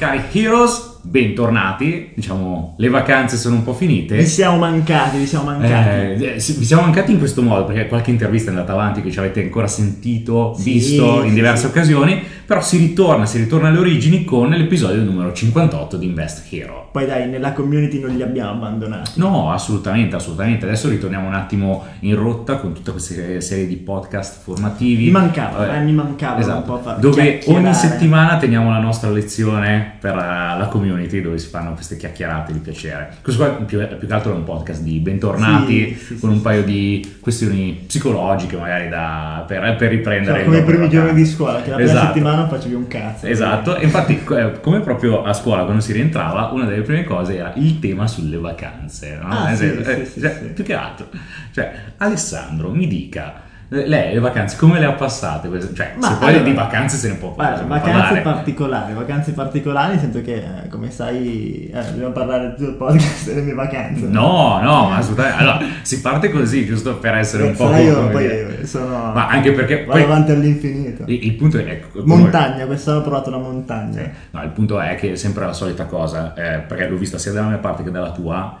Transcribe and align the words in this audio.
Guy 0.00 0.16
Heroes 0.32 0.89
bentornati. 1.02 2.12
Diciamo, 2.14 2.74
le 2.78 2.88
vacanze 2.88 3.36
sono 3.36 3.56
un 3.56 3.62
po' 3.64 3.72
finite. 3.74 4.16
Vi 4.16 4.26
siamo 4.26 4.58
mancati, 4.58 5.18
vi 5.18 5.26
siamo 5.26 5.44
mancati. 5.46 6.24
Eh, 6.24 6.40
sì, 6.40 6.54
vi 6.58 6.64
siamo 6.64 6.82
mancati 6.82 7.12
in 7.12 7.18
questo 7.18 7.42
modo 7.42 7.64
perché 7.64 7.86
qualche 7.86 8.10
intervista 8.10 8.50
è 8.50 8.54
andata 8.54 8.72
avanti 8.72 9.02
che 9.02 9.10
ci 9.10 9.18
avete 9.18 9.42
ancora 9.42 9.66
sentito, 9.66 10.54
Sì, 10.56 10.72
visto 10.72 11.22
in 11.24 11.34
diverse 11.34 11.64
sì. 11.64 11.70
occasioni, 11.70 12.22
però 12.44 12.60
si 12.60 12.78
ritorna, 12.78 13.26
si 13.26 13.38
ritorna 13.38 13.68
alle 13.68 13.78
origini 13.78 14.24
con 14.24 14.48
l'episodio 14.50 15.02
numero 15.02 15.32
58 15.32 15.96
di 15.96 16.06
Invest 16.06 16.52
Hero. 16.52 16.88
Poi 16.92 17.06
dai, 17.06 17.28
nella 17.28 17.52
community 17.52 18.00
non 18.00 18.16
li 18.16 18.22
abbiamo 18.22 18.50
abbandonati. 18.50 19.12
No, 19.14 19.52
assolutamente, 19.52 20.16
assolutamente. 20.16 20.66
Adesso 20.66 20.88
ritorniamo 20.88 21.28
un 21.28 21.34
attimo 21.34 21.84
in 22.00 22.16
rotta 22.16 22.56
con 22.56 22.72
tutte 22.72 22.90
queste 22.90 23.40
serie 23.40 23.66
di 23.66 23.76
podcast 23.76 24.42
formativi. 24.42 25.04
Mi 25.04 25.10
mancava, 25.10 25.76
eh, 25.76 25.80
mi 25.80 25.92
mancava 25.92 26.40
Esatto, 26.40 26.58
un 26.58 26.64
po' 26.64 26.82
far 26.82 26.98
dove 26.98 27.40
ogni 27.46 27.72
settimana 27.74 28.36
teniamo 28.36 28.70
la 28.70 28.80
nostra 28.80 29.10
lezione 29.10 29.92
per 30.00 30.12
eh, 30.14 30.58
la 30.58 30.66
community 30.70 30.88
dove 31.22 31.38
si 31.38 31.48
fanno 31.48 31.72
queste 31.74 31.96
chiacchierate 31.96 32.52
di 32.52 32.58
piacere. 32.58 33.14
Questo 33.22 33.44
qua 33.44 33.54
più, 33.54 33.78
più 33.98 34.06
che 34.06 34.12
altro 34.12 34.32
è 34.32 34.34
un 34.34 34.44
podcast 34.44 34.82
di 34.82 34.98
bentornati 34.98 35.94
Sì, 35.96 36.04
sì, 36.04 36.18
con 36.18 36.30
un 36.30 36.40
paio 36.40 36.62
di 36.62 37.16
questioni 37.20 37.84
psicologiche 37.86 38.56
magari 38.56 38.88
da, 38.88 39.44
per, 39.46 39.76
per 39.76 39.90
riprendere. 39.90 40.38
Cioè, 40.38 40.44
come 40.44 40.58
i 40.58 40.64
primi 40.64 40.88
giorni 40.88 41.14
di 41.14 41.26
scuola, 41.26 41.62
che 41.62 41.70
la 41.70 41.76
prima 41.76 41.90
Esatto. 41.90 42.06
settimana 42.06 42.36
non 42.36 42.48
facevi 42.48 42.74
un 42.74 42.86
cazzo. 42.86 43.26
Esatto, 43.26 43.76
e 43.76 43.84
infatti 43.84 44.20
eh, 44.30 44.60
come 44.60 44.80
proprio 44.80 45.22
a 45.22 45.32
scuola 45.32 45.64
quando 45.64 45.82
si 45.82 45.92
rientrava 45.92 46.50
una 46.52 46.64
delle 46.64 46.82
prime 46.82 47.04
cose 47.04 47.36
era 47.36 47.52
il 47.56 47.78
tema 47.78 48.06
sulle 48.06 48.38
vacanze, 48.38 49.18
no? 49.20 49.28
Ah, 49.28 49.54
senso, 49.54 49.88
eh, 49.90 50.04
sì, 50.04 50.20
cioè, 50.20 50.32
più 50.54 50.64
che 50.64 50.74
altro, 50.74 51.08
cioè 51.52 51.72
Alessandro 51.98 52.70
mi 52.70 52.86
dica 52.86 53.34
eh, 53.34 53.48
lei 53.72 54.14
le 54.14 54.18
vacanze 54.20 54.56
come 54.56 54.78
le 54.80 54.84
ha 54.86 54.92
passate? 54.92 55.48
Cioè, 55.72 55.94
Ma 55.96 56.08
se 56.08 56.14
poi 56.18 56.28
allora- 56.30 56.42
di 56.44 56.52
vacanze 56.52 56.96
se 56.96 57.08
ne 57.08 57.14
può, 57.14 57.30
può 57.32 57.44
vacanze 57.44 57.80
parlare. 57.80 58.20
particolari, 58.20 58.92
vacanze 58.94 59.32
particolari, 59.32 59.90
nel 59.92 60.00
senso 60.00 60.20
che, 60.22 60.34
eh, 60.34 60.68
come 60.68 60.90
sai, 60.90 61.70
eh, 61.72 61.82
dobbiamo 61.92 62.12
parlare 62.12 62.48
di 62.48 62.54
tutto 62.56 62.70
il 62.70 62.76
podcast 62.76 63.26
delle 63.26 63.42
mie 63.42 63.54
vacanze. 63.54 64.06
No, 64.06 64.58
no, 64.60 64.88
ma 64.88 64.96
assolutamente. 64.96 65.38
Allora, 65.38 65.60
si 65.82 66.00
parte 66.00 66.30
così, 66.30 66.66
giusto 66.66 66.96
per 66.96 67.14
essere 67.14 67.44
un 67.44 67.54
po'. 67.54 67.68
sai, 67.68 67.84
io 67.84 68.08
poi 68.08 68.66
sono... 68.66 69.12
Ma 69.14 69.28
anche 69.28 69.52
perché 69.52 69.78
poi- 69.78 70.02
avanti 70.02 70.32
all'infinito. 70.32 71.04
Il, 71.06 71.24
il 71.26 71.34
punto 71.34 71.58
è. 71.58 71.62
ecco, 71.64 72.02
Montagna, 72.04 72.66
quest'anno 72.66 72.98
ho 72.98 73.02
provato 73.02 73.30
la 73.30 73.38
montagna. 73.38 74.02
No, 74.30 74.42
il 74.42 74.50
punto 74.50 74.80
è 74.80 74.96
che 74.96 75.12
è 75.12 75.14
sempre 75.14 75.46
la 75.46 75.52
solita 75.52 75.84
cosa, 75.84 76.34
eh, 76.34 76.58
perché 76.58 76.88
l'ho 76.88 76.96
vista 76.96 77.18
sia 77.18 77.30
dalla 77.32 77.46
mia 77.48 77.58
parte 77.58 77.84
che 77.84 77.90
dalla 77.92 78.10
tua, 78.10 78.58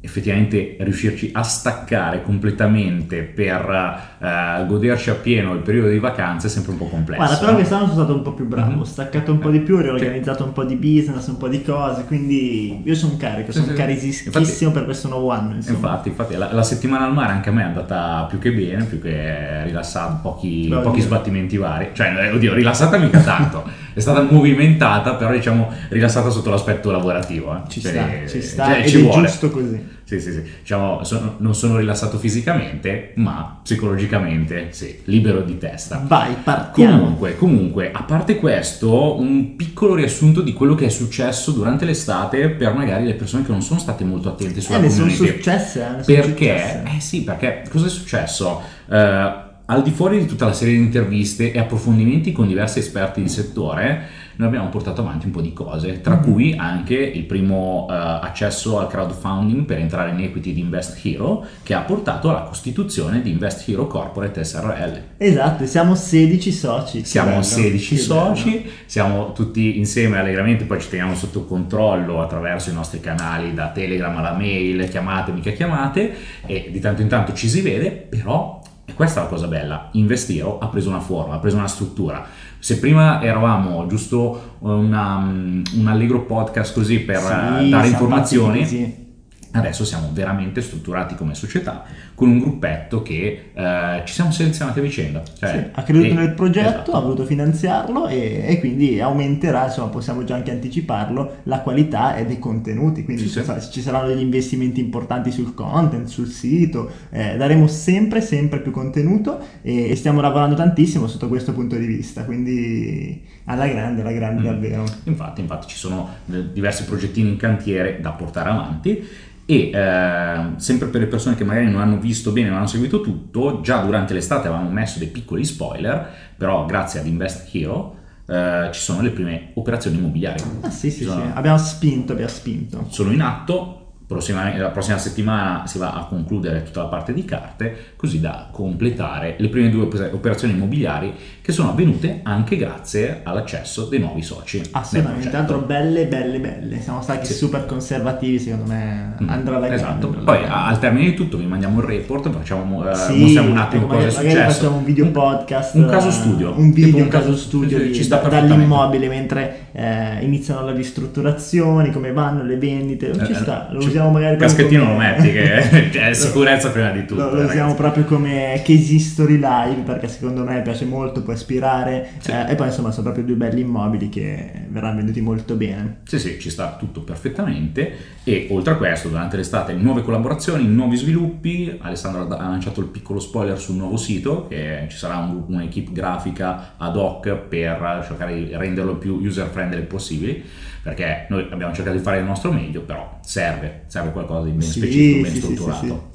effettivamente 0.00 0.76
riuscirci 0.78 1.30
a 1.32 1.42
staccare 1.42 2.22
completamente 2.22 3.22
per 3.22 4.16
eh, 4.20 4.64
goderci 4.66 5.10
appieno 5.10 5.54
il 5.54 5.60
periodo 5.60 5.88
di 5.88 5.98
vacanze 5.98 6.46
è 6.46 6.50
sempre 6.50 6.72
un 6.72 6.78
po' 6.78 6.86
complesso. 6.86 7.20
Guarda, 7.20 7.38
però 7.38 7.50
no? 7.50 7.56
quest'anno 7.56 7.82
sono 7.84 7.94
stato 7.94 8.14
un 8.14 8.22
po' 8.22 8.32
più 8.32 8.46
bravo, 8.46 8.70
Mhm. 8.72 8.78
ho 8.80 8.84
staccato 8.84 9.32
un 9.32 9.38
po' 9.38 9.50
di 9.50 9.60
più, 9.60 9.76
ho 9.76 9.80
riorganizzato 9.80 10.44
un 10.44 10.52
po' 10.52 10.64
di 10.64 10.76
business, 10.76 11.26
un 11.26 11.36
po' 11.36 11.48
di 11.48 11.62
cose, 11.62 12.04
quindi 12.04 12.80
io 12.84 12.94
sono 12.94 13.16
carico, 13.18 13.50
Sì, 13.50 13.58
sono 13.58 13.72
sì. 13.72 13.76
carichissimo 13.76 14.30
Infatti- 14.38 14.70
per 14.72 14.84
questo 14.84 15.08
nuovo 15.08 15.30
anno, 15.30 15.54
insomma. 15.54 15.76
Infatti, 15.76 16.08
infatti 16.08 16.36
la, 16.36 16.52
la 16.52 16.62
settimana 16.62 17.04
al 17.04 17.12
mare 17.12 17.32
anche 17.32 17.48
a 17.48 17.52
me 17.52 17.62
è 17.62 17.66
andata 17.66 18.26
più 18.28 18.38
che 18.38 18.52
bene, 18.52 18.84
più 18.84 19.00
che 19.00 19.64
rilassata, 19.64 20.12
pochi, 20.14 20.68
pochi 20.82 21.00
sbattimenti 21.00 21.56
vari. 21.56 21.90
Cioè, 21.92 22.14
eh, 22.26 22.30
oddio, 22.32 22.54
rilassata 22.54 22.96
mica 22.98 23.18
tanto, 23.20 23.64
è 23.98 24.00
stata 24.00 24.22
movimentata, 24.30 25.14
però 25.14 25.32
diciamo 25.32 25.70
rilassata 25.88 26.30
sotto 26.30 26.50
l'aspetto 26.50 26.90
lavorativo. 26.90 27.54
eh. 27.54 27.68
Ci 27.68 27.80
Cioè, 27.80 27.92
sta, 27.92 28.26
ci 28.28 28.42
sta, 28.42 28.64
cioè, 28.66 28.84
ci 28.86 28.98
è 28.98 29.02
vuole. 29.02 29.26
giusto 29.26 29.50
così. 29.50 29.96
Sì, 30.04 30.20
sì, 30.20 30.32
sì. 30.32 30.42
Diciamo, 30.60 31.04
sono- 31.04 31.34
non 31.38 31.54
sono 31.54 31.76
rilassato 31.76 32.16
fisicamente, 32.16 33.12
ma 33.16 33.58
psicologicamente 33.62 34.68
sì, 34.70 35.00
libero 35.04 35.42
di 35.42 35.58
testa. 35.58 36.02
Vai, 36.06 36.34
partiamo. 36.42 36.98
Comunque, 36.98 37.36
comunque, 37.36 37.90
a 37.92 38.02
parte 38.04 38.36
questo, 38.36 39.18
un 39.20 39.54
piccolo 39.56 39.94
riassunto 39.94 40.40
di 40.40 40.54
quello 40.54 40.74
che 40.74 40.86
è 40.86 40.88
successo 40.88 41.50
durante 41.50 41.84
l'estate 41.84 42.48
per 42.48 42.72
magari 42.74 43.04
le 43.04 43.14
persone 43.14 43.44
che 43.44 43.50
non 43.50 43.60
sono 43.60 43.80
state 43.80 44.04
molto 44.04 44.30
attente 44.30 44.62
sulla 44.62 44.78
Eh, 44.78 44.82
ne 44.82 44.90
sono 44.90 45.08
community. 45.08 45.36
successe, 45.36 45.80
eh, 45.80 46.02
sono 46.02 46.02
Perché? 46.06 46.58
successe. 46.58 46.82
Eh 46.96 47.00
sì, 47.00 47.22
perché 47.24 47.62
cosa 47.68 47.86
è 47.86 47.90
successo? 47.90 48.60
Eh, 48.88 49.46
al 49.70 49.82
di 49.82 49.90
fuori 49.90 50.18
di 50.18 50.26
tutta 50.26 50.46
la 50.46 50.52
serie 50.54 50.74
di 50.76 50.82
interviste 50.82 51.52
e 51.52 51.58
approfondimenti 51.58 52.32
con 52.32 52.46
diversi 52.46 52.78
esperti 52.78 53.20
di 53.22 53.28
settore, 53.28 54.26
noi 54.36 54.46
abbiamo 54.48 54.68
portato 54.68 55.00
avanti 55.00 55.26
un 55.26 55.32
po' 55.32 55.40
di 55.40 55.52
cose, 55.52 56.00
tra 56.00 56.14
Mhm. 56.14 56.22
cui 56.22 56.54
anche 56.56 56.94
il 56.94 57.24
primo 57.24 57.86
eh, 57.90 57.92
accesso 57.94 58.78
al 58.78 58.86
crowdfunding 58.86 59.64
per 59.64 59.78
entrare 59.78 60.10
in 60.12 60.20
equity 60.20 60.54
di 60.54 60.60
Invest 60.60 61.04
Hero, 61.04 61.44
che 61.64 61.74
ha 61.74 61.80
portato 61.80 62.30
alla 62.30 62.42
costituzione 62.42 63.20
di 63.20 63.30
Invest 63.30 63.68
Hero 63.68 63.88
Corporate 63.88 64.42
SRL. 64.44 65.02
Esatto, 65.18 65.66
siamo 65.66 65.94
16 65.96 66.52
soci. 66.52 67.00
che 67.00 67.06
Siamo 67.06 67.30
bello, 67.30 67.42
16 67.42 67.94
che 67.96 68.00
soci, 68.00 68.70
siamo 68.86 69.32
tutti 69.32 69.76
insieme 69.76 70.18
allegramente, 70.18 70.64
poi 70.64 70.80
ci 70.80 70.88
teniamo 70.88 71.14
sotto 71.16 71.44
controllo 71.44 72.22
attraverso 72.22 72.70
i 72.70 72.74
nostri 72.74 73.00
canali 73.00 73.52
da 73.52 73.68
Telegram 73.70 74.16
alla 74.16 74.32
mail, 74.34 74.88
chiamate, 74.88 75.32
mica 75.32 75.50
chiamate, 75.50 76.14
e 76.46 76.68
di 76.70 76.78
tanto 76.78 77.02
in 77.02 77.08
tanto 77.08 77.32
ci 77.34 77.48
si 77.48 77.60
vede, 77.60 77.90
però, 77.90 78.57
e 78.88 78.94
questa 78.94 79.20
è 79.20 79.22
la 79.24 79.28
cosa 79.28 79.46
bella, 79.48 79.88
Investiro 79.92 80.58
ha 80.58 80.68
preso 80.68 80.88
una 80.88 81.00
forma, 81.00 81.34
ha 81.34 81.38
preso 81.38 81.56
una 81.58 81.68
struttura. 81.68 82.24
Se 82.58 82.78
prima 82.78 83.22
eravamo 83.22 83.86
giusto 83.86 84.56
una- 84.60 85.16
un 85.16 85.86
allegro 85.86 86.22
podcast 86.24 86.72
così 86.72 87.00
per 87.00 87.18
Sì, 87.18 87.66
eh, 87.66 87.68
dare 87.68 87.88
informazioni. 87.88 89.06
Adesso 89.50 89.84
siamo 89.84 90.10
veramente 90.12 90.60
strutturati 90.62 91.14
come 91.14 91.34
società 91.34 91.84
con 92.18 92.30
un 92.30 92.40
gruppetto 92.40 93.00
che 93.00 93.50
eh, 93.54 94.02
ci 94.04 94.12
siamo 94.12 94.32
selezionati 94.32 94.80
a 94.80 94.82
vicenda. 94.82 95.22
Cioè, 95.38 95.50
Sì, 95.50 95.64
ha 95.70 95.82
creduto 95.84 96.06
e- 96.06 96.12
nel 96.14 96.32
progetto, 96.32 96.68
esatto. 96.68 96.92
ha 96.96 97.00
voluto 97.00 97.24
finanziarlo 97.24 98.08
e, 98.08 98.42
e 98.44 98.58
quindi 98.58 99.00
aumenterà, 99.00 99.66
insomma 99.66 99.86
possiamo 99.86 100.24
già 100.24 100.34
anche 100.34 100.50
anticiparlo, 100.50 101.36
la 101.44 101.60
qualità 101.60 102.16
e 102.16 102.26
dei 102.26 102.40
contenuti, 102.40 103.04
quindi 103.04 103.22
Sì, 103.22 103.28
sì. 103.28 103.44
sa- 103.44 103.60
ci 103.60 103.80
saranno 103.80 104.08
degli 104.08 104.20
investimenti 104.22 104.80
importanti 104.80 105.30
sul 105.30 105.54
content, 105.54 106.08
sul 106.08 106.26
sito, 106.26 106.90
eh, 107.10 107.36
daremo 107.36 107.68
sempre 107.68 108.20
sempre 108.20 108.58
più 108.62 108.72
contenuto 108.72 109.38
e, 109.62 109.88
e 109.90 109.94
stiamo 109.94 110.20
lavorando 110.20 110.56
tantissimo 110.56 111.06
sotto 111.06 111.28
questo 111.28 111.52
punto 111.52 111.76
di 111.76 111.86
vista, 111.86 112.24
quindi 112.24 113.22
alla 113.44 113.68
grande, 113.68 114.00
alla 114.00 114.10
grande 114.10 114.40
Mm. 114.40 114.44
davvero. 114.44 114.84
Infatti, 115.04 115.40
infatti 115.40 115.68
ci 115.68 115.76
sono 115.76 116.08
eh, 116.32 116.52
diversi 116.52 116.82
progettini 116.84 117.28
in 117.28 117.36
cantiere 117.36 118.00
da 118.00 118.10
portare 118.10 118.48
avanti 118.50 119.06
e 119.50 119.70
eh, 119.72 120.40
sempre 120.56 120.88
per 120.88 121.00
le 121.00 121.06
persone 121.06 121.34
che 121.34 121.42
magari 121.42 121.70
non 121.70 121.80
hanno 121.80 121.96
visto 121.96 122.07
bene, 122.32 122.48
non 122.48 122.58
hanno 122.58 122.66
seguito 122.66 123.00
tutto, 123.00 123.60
già 123.62 123.80
durante 123.82 124.14
l'estate 124.14 124.48
avevamo 124.48 124.70
messo 124.70 124.98
dei 124.98 125.08
piccoli 125.08 125.44
spoiler, 125.44 126.08
però 126.36 126.64
grazie 126.66 127.00
ad 127.00 127.06
Invest 127.06 127.54
Hero 127.54 127.96
eh, 128.26 128.68
ci 128.72 128.80
sono 128.80 129.00
le 129.00 129.10
prime 129.10 129.50
operazioni 129.54 129.96
immobiliari. 129.98 130.42
Ah 130.60 130.70
sì 130.70 130.90
sì, 130.90 130.98
Ci 130.98 131.04
sì, 131.04 131.10
sono- 131.10 131.30
abbiamo 131.34 131.58
spinto, 131.58 132.12
abbiamo 132.12 132.30
spinto. 132.30 132.86
sono 132.90 133.10
in 133.12 133.20
atto. 133.22 133.74
prossimamente- 134.08 134.58
la 134.58 134.70
prossima 134.70 134.96
settimana 134.96 135.66
si 135.66 135.76
va 135.76 135.92
a 135.92 136.06
concludere 136.06 136.62
tutta 136.62 136.80
la 136.80 136.88
parte 136.88 137.12
di 137.12 137.26
carte, 137.26 137.92
così 137.94 138.20
da 138.20 138.48
completare 138.50 139.36
le 139.38 139.48
prime 139.50 139.68
due 139.68 139.82
oper- 139.82 140.14
operazioni 140.14 140.54
immobiliari 140.54 141.12
che 141.48 141.54
sono 141.54 141.70
avvenute 141.70 142.20
anche 142.24 142.58
grazie 142.58 143.20
all'accesso 143.22 143.86
dei 143.86 143.98
nuovi 144.00 144.20
soci. 144.20 144.60
Assolutamente, 144.72 145.34
altro 145.34 145.60
belle, 145.60 146.04
belle, 146.04 146.40
belle. 146.40 146.78
Siamo 146.78 147.00
stati 147.00 147.24
Sì. 147.24 147.32
super 147.32 147.64
conservativi, 147.64 148.38
secondo 148.38 148.70
me 148.70 149.14
Mm, 149.22 149.28
andrà 149.30 149.56
grande. 149.56 149.74
Esatto, 149.76 150.06
andrà 150.08 150.20
poi 150.24 150.44
a- 150.44 150.66
al 150.66 150.78
termine 150.78 151.06
di 151.06 151.14
tutto 151.14 151.38
vi 151.38 151.46
mandiamo 151.46 151.80
il 151.80 151.86
report, 151.86 152.28
facciamo, 152.28 152.86
eh, 152.86 152.94
Sì, 152.94 153.16
mostriamo 153.16 153.50
un 153.50 153.56
attimo 153.56 153.86
magari, 153.86 154.04
cosa 154.04 154.20
è 154.20 154.24
magari 154.24 154.40
successo. 154.42 154.58
facciamo 154.60 154.76
un 154.76 154.84
video 154.84 155.06
podcast, 155.06 155.74
un 155.76 155.86
caso 155.86 156.08
eh, 156.08 156.12
studio, 156.12 156.52
un 156.54 156.70
video, 156.70 156.84
tipo 156.90 156.98
un 156.98 157.08
caso 157.08 157.34
studio 157.34 157.78
di- 157.78 157.94
ci 157.94 158.02
sta 158.02 158.16
dall'immobile 158.18 159.08
mentre 159.08 159.56
eh, 159.72 160.22
iniziano 160.24 160.66
le 160.66 160.74
ristrutturazioni, 160.74 161.92
come 161.92 162.12
vanno 162.12 162.42
le 162.42 162.56
vendite, 162.58 163.10
ci 163.24 163.32
Eh, 163.32 163.34
sta, 163.34 163.68
lo 163.70 163.80
ci- 163.80 163.88
usiamo 163.88 164.10
magari 164.10 164.34
il 164.34 164.38
caschettino 164.40 164.84
come- 164.84 164.92
lo 164.92 164.98
metti 164.98 165.32
che 165.32 165.88
cioè, 165.92 166.08
Lo- 166.08 166.14
sicurezza 166.14 166.68
prima 166.70 166.90
di 166.90 167.06
tutto. 167.06 167.22
Lo, 167.30 167.34
lo 167.36 167.42
usiamo 167.44 167.74
proprio 167.74 168.04
come 168.04 168.60
case 168.64 168.92
history 168.92 169.36
live 169.38 169.80
perché 169.86 170.08
secondo 170.08 170.42
me 170.44 170.60
piace 170.60 170.84
molto, 170.84 171.22
può 171.22 171.36
ispirare 171.38 172.08
Sì. 172.18 172.30
eh, 172.30 172.50
e 172.50 172.54
poi 172.54 172.66
insomma 172.66 172.90
sono 172.90 173.04
proprio 173.04 173.24
due 173.24 173.34
belli 173.36 173.60
immobili 173.62 174.08
che 174.08 174.66
verranno 174.68 174.96
venduti 174.96 175.20
molto 175.20 175.54
bene. 175.54 176.00
Sì, 176.04 176.18
sì, 176.18 176.38
ci 176.38 176.50
sta 176.50 176.76
tutto 176.78 177.00
perfettamente 177.00 178.16
e 178.24 178.48
oltre 178.50 178.74
a 178.74 178.76
questo 178.76 179.08
durante 179.08 179.36
l'estate 179.36 179.72
nuove 179.72 180.02
collaborazioni, 180.02 180.66
nuovi 180.66 180.96
sviluppi, 180.96 181.76
Alessandro 181.80 182.26
ha 182.36 182.48
lanciato 182.48 182.80
il 182.80 182.86
piccolo 182.88 183.20
spoiler 183.20 183.58
sul 183.58 183.76
nuovo 183.76 183.96
sito 183.96 184.46
che 184.48 184.86
ci 184.90 184.96
sarà 184.96 185.16
un- 185.18 185.44
un'equipe 185.46 185.92
grafica 185.92 186.74
ad 186.76 186.96
hoc 186.96 187.32
per 187.34 188.04
cercare 188.06 188.34
di 188.34 188.48
renderlo 188.52 188.96
più 188.96 189.14
user 189.22 189.46
friendly 189.48 189.82
possibile 189.82 190.42
perché 190.82 191.26
noi 191.28 191.46
abbiamo 191.50 191.72
cercato 191.74 191.96
di 191.96 192.02
fare 192.02 192.18
il 192.18 192.24
nostro 192.24 192.52
meglio 192.52 192.80
però 192.82 193.18
serve, 193.22 193.82
serve 193.86 194.10
qualcosa 194.12 194.44
di 194.46 194.50
ben 194.52 194.62
Sì, 194.62 194.78
specifico, 194.80 195.22
ben 195.22 195.30
sì, 195.32 195.36
strutturato. 195.38 196.10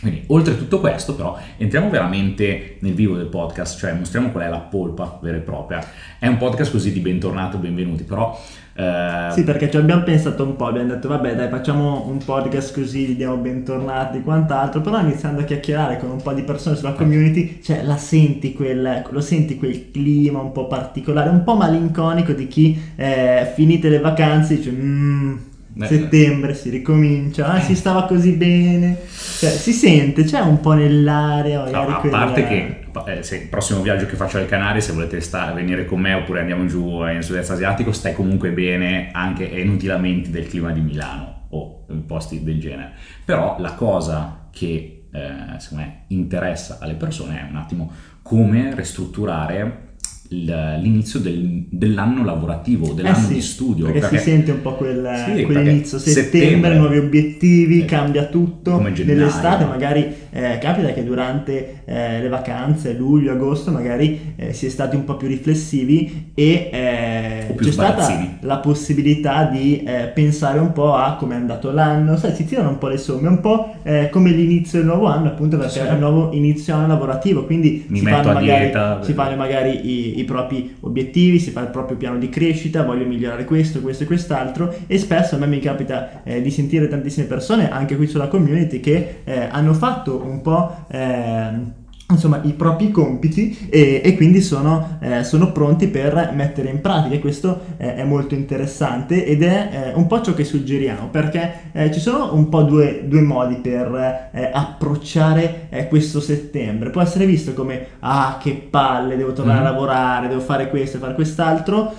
Quindi, 0.00 0.24
oltre 0.28 0.54
a 0.54 0.56
tutto 0.56 0.80
questo, 0.80 1.14
però, 1.14 1.38
entriamo 1.56 1.88
veramente 1.88 2.76
nel 2.80 2.92
vivo 2.94 3.16
del 3.16 3.26
podcast, 3.26 3.78
cioè 3.78 3.92
mostriamo 3.92 4.30
qual 4.30 4.44
è 4.44 4.48
la 4.48 4.58
polpa 4.58 5.18
vera 5.22 5.36
e 5.36 5.40
propria. 5.40 5.84
È 6.18 6.26
un 6.26 6.38
podcast 6.38 6.72
così 6.72 6.92
di 6.92 7.00
bentornato, 7.00 7.58
benvenuti, 7.58 8.02
però 8.02 8.36
Eh, 8.74 9.28
Sì, 9.32 9.44
perché 9.44 9.70
ci 9.70 9.76
abbiamo 9.76 10.02
pensato 10.02 10.42
un 10.44 10.56
po', 10.56 10.64
abbiamo 10.64 10.88
detto 10.88 11.06
vabbè 11.06 11.34
dai 11.36 11.50
facciamo 11.50 12.06
un 12.08 12.16
podcast 12.24 12.72
così, 12.74 13.06
gli 13.08 13.16
diamo 13.16 13.36
bentornati 13.36 14.16
e 14.16 14.22
quant'altro, 14.22 14.80
però 14.80 14.98
iniziando 14.98 15.42
a 15.42 15.44
chiacchierare 15.44 15.98
con 15.98 16.08
un 16.08 16.22
po' 16.22 16.32
di 16.32 16.40
persone 16.42 16.76
sulla 16.76 16.92
community, 16.92 17.60
cioè 17.62 17.82
la 17.82 17.98
senti 17.98 18.54
quel, 18.54 19.04
lo 19.10 19.20
senti 19.20 19.56
quel 19.56 19.90
clima 19.90 20.40
un 20.40 20.52
po' 20.52 20.68
particolare, 20.68 21.28
un 21.28 21.44
po' 21.44 21.54
malinconico 21.54 22.32
di 22.32 22.48
chi 22.48 22.80
eh, 22.96 23.52
finite 23.54 23.90
le 23.90 24.00
vacanze 24.00 24.56
dice 24.56 24.70
"Mm, 24.70 25.36
Eh. 25.80 25.86
settembre 25.86 26.54
si 26.54 26.68
ricomincia, 26.68 27.46
ah 27.48 27.60
si 27.60 27.74
stava 27.74 28.04
così 28.04 28.32
bene, 28.32 28.98
cioè 29.38 29.50
si 29.50 29.72
sente, 29.72 30.24
c'è 30.24 30.40
un 30.40 30.60
po' 30.60 30.72
nell'aria, 30.74 31.64
No, 31.70 31.86
a 31.88 32.00
quella- 32.00 32.18
parte 32.18 32.46
che 32.46 32.84
eh, 33.06 33.22
se 33.22 33.36
il 33.36 33.48
prossimo 33.48 33.80
viaggio 33.80 34.04
che 34.06 34.16
faccio 34.16 34.36
alle 34.36 34.46
Canarie, 34.46 34.82
se 34.82 34.92
volete 34.92 35.20
sta- 35.20 35.50
venire 35.52 35.86
con 35.86 35.98
me 36.00 36.12
oppure 36.12 36.40
andiamo 36.40 36.66
giù 36.66 37.02
in 37.06 37.22
sud-est 37.22 37.50
asiatico, 37.50 37.90
stai 37.92 38.12
comunque 38.12 38.50
bene 38.50 39.08
anche 39.12 39.50
e 39.50 39.64
non 39.64 39.78
ti 39.78 39.86
lamenti 39.86 40.28
del 40.30 40.46
clima 40.46 40.72
di 40.72 40.80
Milano 40.80 41.46
o 41.50 41.84
in 41.88 42.04
posti 42.04 42.42
del 42.42 42.60
genere. 42.60 42.92
Però 43.24 43.56
la 43.58 43.72
cosa 43.72 44.48
che 44.50 45.04
eh, 45.10 45.58
secondo 45.58 45.84
me 45.84 46.02
interessa 46.08 46.78
alle 46.80 46.94
persone 46.94 47.38
è 47.40 47.46
un 47.48 47.56
attimo 47.56 47.90
come 48.22 48.74
ristrutturare 48.74 49.91
l'inizio 50.32 51.20
del- 51.20 51.66
dell'anno 51.70 52.24
lavorativo, 52.24 52.92
dell'anno 52.92 53.16
Eh 53.16 53.20
sì, 53.28 53.34
di 53.34 53.40
studio. 53.42 53.90
Perché, 53.90 54.18
si 54.18 54.24
sente 54.24 54.50
un 54.50 54.60
po' 54.62 54.74
quel, 54.74 55.08
Sì, 55.36 55.42
quell'inizio 55.42 55.98
perché 55.98 56.12
settembre, 56.12 56.40
settembre- 56.48 56.76
nuovi 56.76 56.98
obiettivi, 56.98 57.80
Eh, 57.80 57.84
cambia 57.84 58.24
tutto. 58.26 58.72
come 58.72 58.92
gennaio. 58.92 59.18
Nell'estate 59.18 59.64
magari 59.64 60.14
eh, 60.34 60.58
capita 60.58 60.92
che 60.92 61.04
durante 61.04 61.82
eh, 61.84 62.20
le 62.20 62.28
vacanze, 62.28 62.94
luglio, 62.94 63.32
agosto, 63.32 63.70
magari 63.70 64.34
eh, 64.36 64.52
si 64.54 64.66
è 64.66 64.68
stati 64.70 64.96
un 64.96 65.04
po' 65.04 65.16
più 65.16 65.28
riflessivi 65.28 66.32
e 66.34 66.70
eh, 66.72 67.52
più 67.54 67.66
c'è 67.66 67.72
stata 67.72 68.36
la 68.40 68.56
possibilità 68.58 69.44
di 69.44 69.82
eh, 69.84 70.10
pensare 70.14 70.58
un 70.58 70.72
po' 70.72 70.94
a 70.94 71.16
come 71.16 71.34
è 71.34 71.38
andato 71.38 71.70
l'anno, 71.70 72.16
sai, 72.16 72.34
si 72.34 72.44
tirano 72.46 72.70
un 72.70 72.78
po' 72.78 72.88
le 72.88 72.96
somme, 72.96 73.28
un 73.28 73.40
po' 73.40 73.74
eh, 73.82 74.08
come 74.10 74.30
l'inizio 74.30 74.78
del 74.78 74.88
nuovo 74.88 75.06
anno, 75.06 75.28
appunto 75.28 75.56
perché 75.58 75.72
Sì. 75.72 75.78
è 75.80 75.90
un 75.92 75.98
nuovo 75.98 76.32
inizio 76.32 76.74
anno 76.74 76.86
lavorativo, 76.86 77.44
quindi 77.44 77.84
Mi 77.88 77.98
si 77.98 78.06
fanno 78.06 78.32
magari, 78.32 78.60
dieta. 78.64 79.02
si 79.02 79.12
fanno 79.12 79.36
magari 79.36 79.86
i, 79.86 80.18
i 80.18 80.24
propri 80.24 80.76
obiettivi, 80.80 81.38
si 81.38 81.50
fa 81.50 81.60
il 81.60 81.68
proprio 81.68 81.96
piano 81.96 82.18
di 82.18 82.28
crescita, 82.28 82.82
voglio 82.84 83.04
migliorare 83.06 83.44
questo, 83.44 83.80
questo 83.80 84.04
e 84.04 84.06
quest'altro 84.06 84.74
e 84.86 84.98
spesso 84.98 85.34
a 85.34 85.38
me 85.38 85.46
mi 85.46 85.58
capita 85.60 86.22
eh, 86.24 86.40
di 86.40 86.50
sentire 86.50 86.88
tantissime 86.88 87.26
persone, 87.26 87.70
anche 87.70 87.96
qui 87.96 88.06
sulla 88.06 88.28
community, 88.28 88.80
che 88.80 89.16
eh, 89.24 89.48
hanno 89.50 89.74
fatto 89.74 90.21
un 90.24 90.40
po'... 90.42 90.70
ehm, 90.88 91.72
insomma 92.12 92.40
i 92.44 92.52
propri 92.52 92.90
compiti 92.90 93.68
e, 93.70 94.00
e 94.04 94.16
quindi 94.16 94.40
sono, 94.40 94.98
eh, 95.00 95.24
sono 95.24 95.52
pronti 95.52 95.88
per 95.88 96.30
mettere 96.34 96.68
in 96.70 96.80
pratica 96.80 97.14
e 97.14 97.18
questo 97.20 97.60
eh, 97.76 97.96
è 97.96 98.04
molto 98.04 98.34
interessante 98.34 99.24
ed 99.26 99.42
è 99.42 99.68
eh, 99.72 99.92
un 99.94 100.06
po' 100.06 100.20
ciò 100.20 100.34
che 100.34 100.44
suggeriamo 100.44 101.08
perché 101.10 101.52
eh, 101.72 101.90
ci 101.92 102.00
sono 102.00 102.34
un 102.34 102.48
po' 102.48 102.62
due, 102.62 103.02
due 103.06 103.20
modi 103.20 103.56
per 103.56 104.30
eh, 104.32 104.50
approcciare 104.52 105.66
eh, 105.70 105.88
questo 105.88 106.20
settembre 106.20 106.90
può 106.90 107.00
essere 107.02 107.26
visto 107.26 107.52
come 107.54 107.86
ah 108.00 108.38
che 108.40 108.52
palle 108.70 109.16
devo 109.16 109.32
tornare 109.32 109.60
Mhm. 109.60 109.66
a 109.66 109.70
lavorare 109.70 110.28
devo 110.28 110.40
fare 110.40 110.68
questo 110.70 110.98
fare 110.98 111.14
quest'altro 111.14 111.92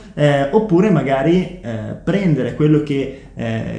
oppure 0.51 0.89
magari 0.89 1.60
prendere 2.04 2.56
quello 2.56 2.83
che 2.83 3.21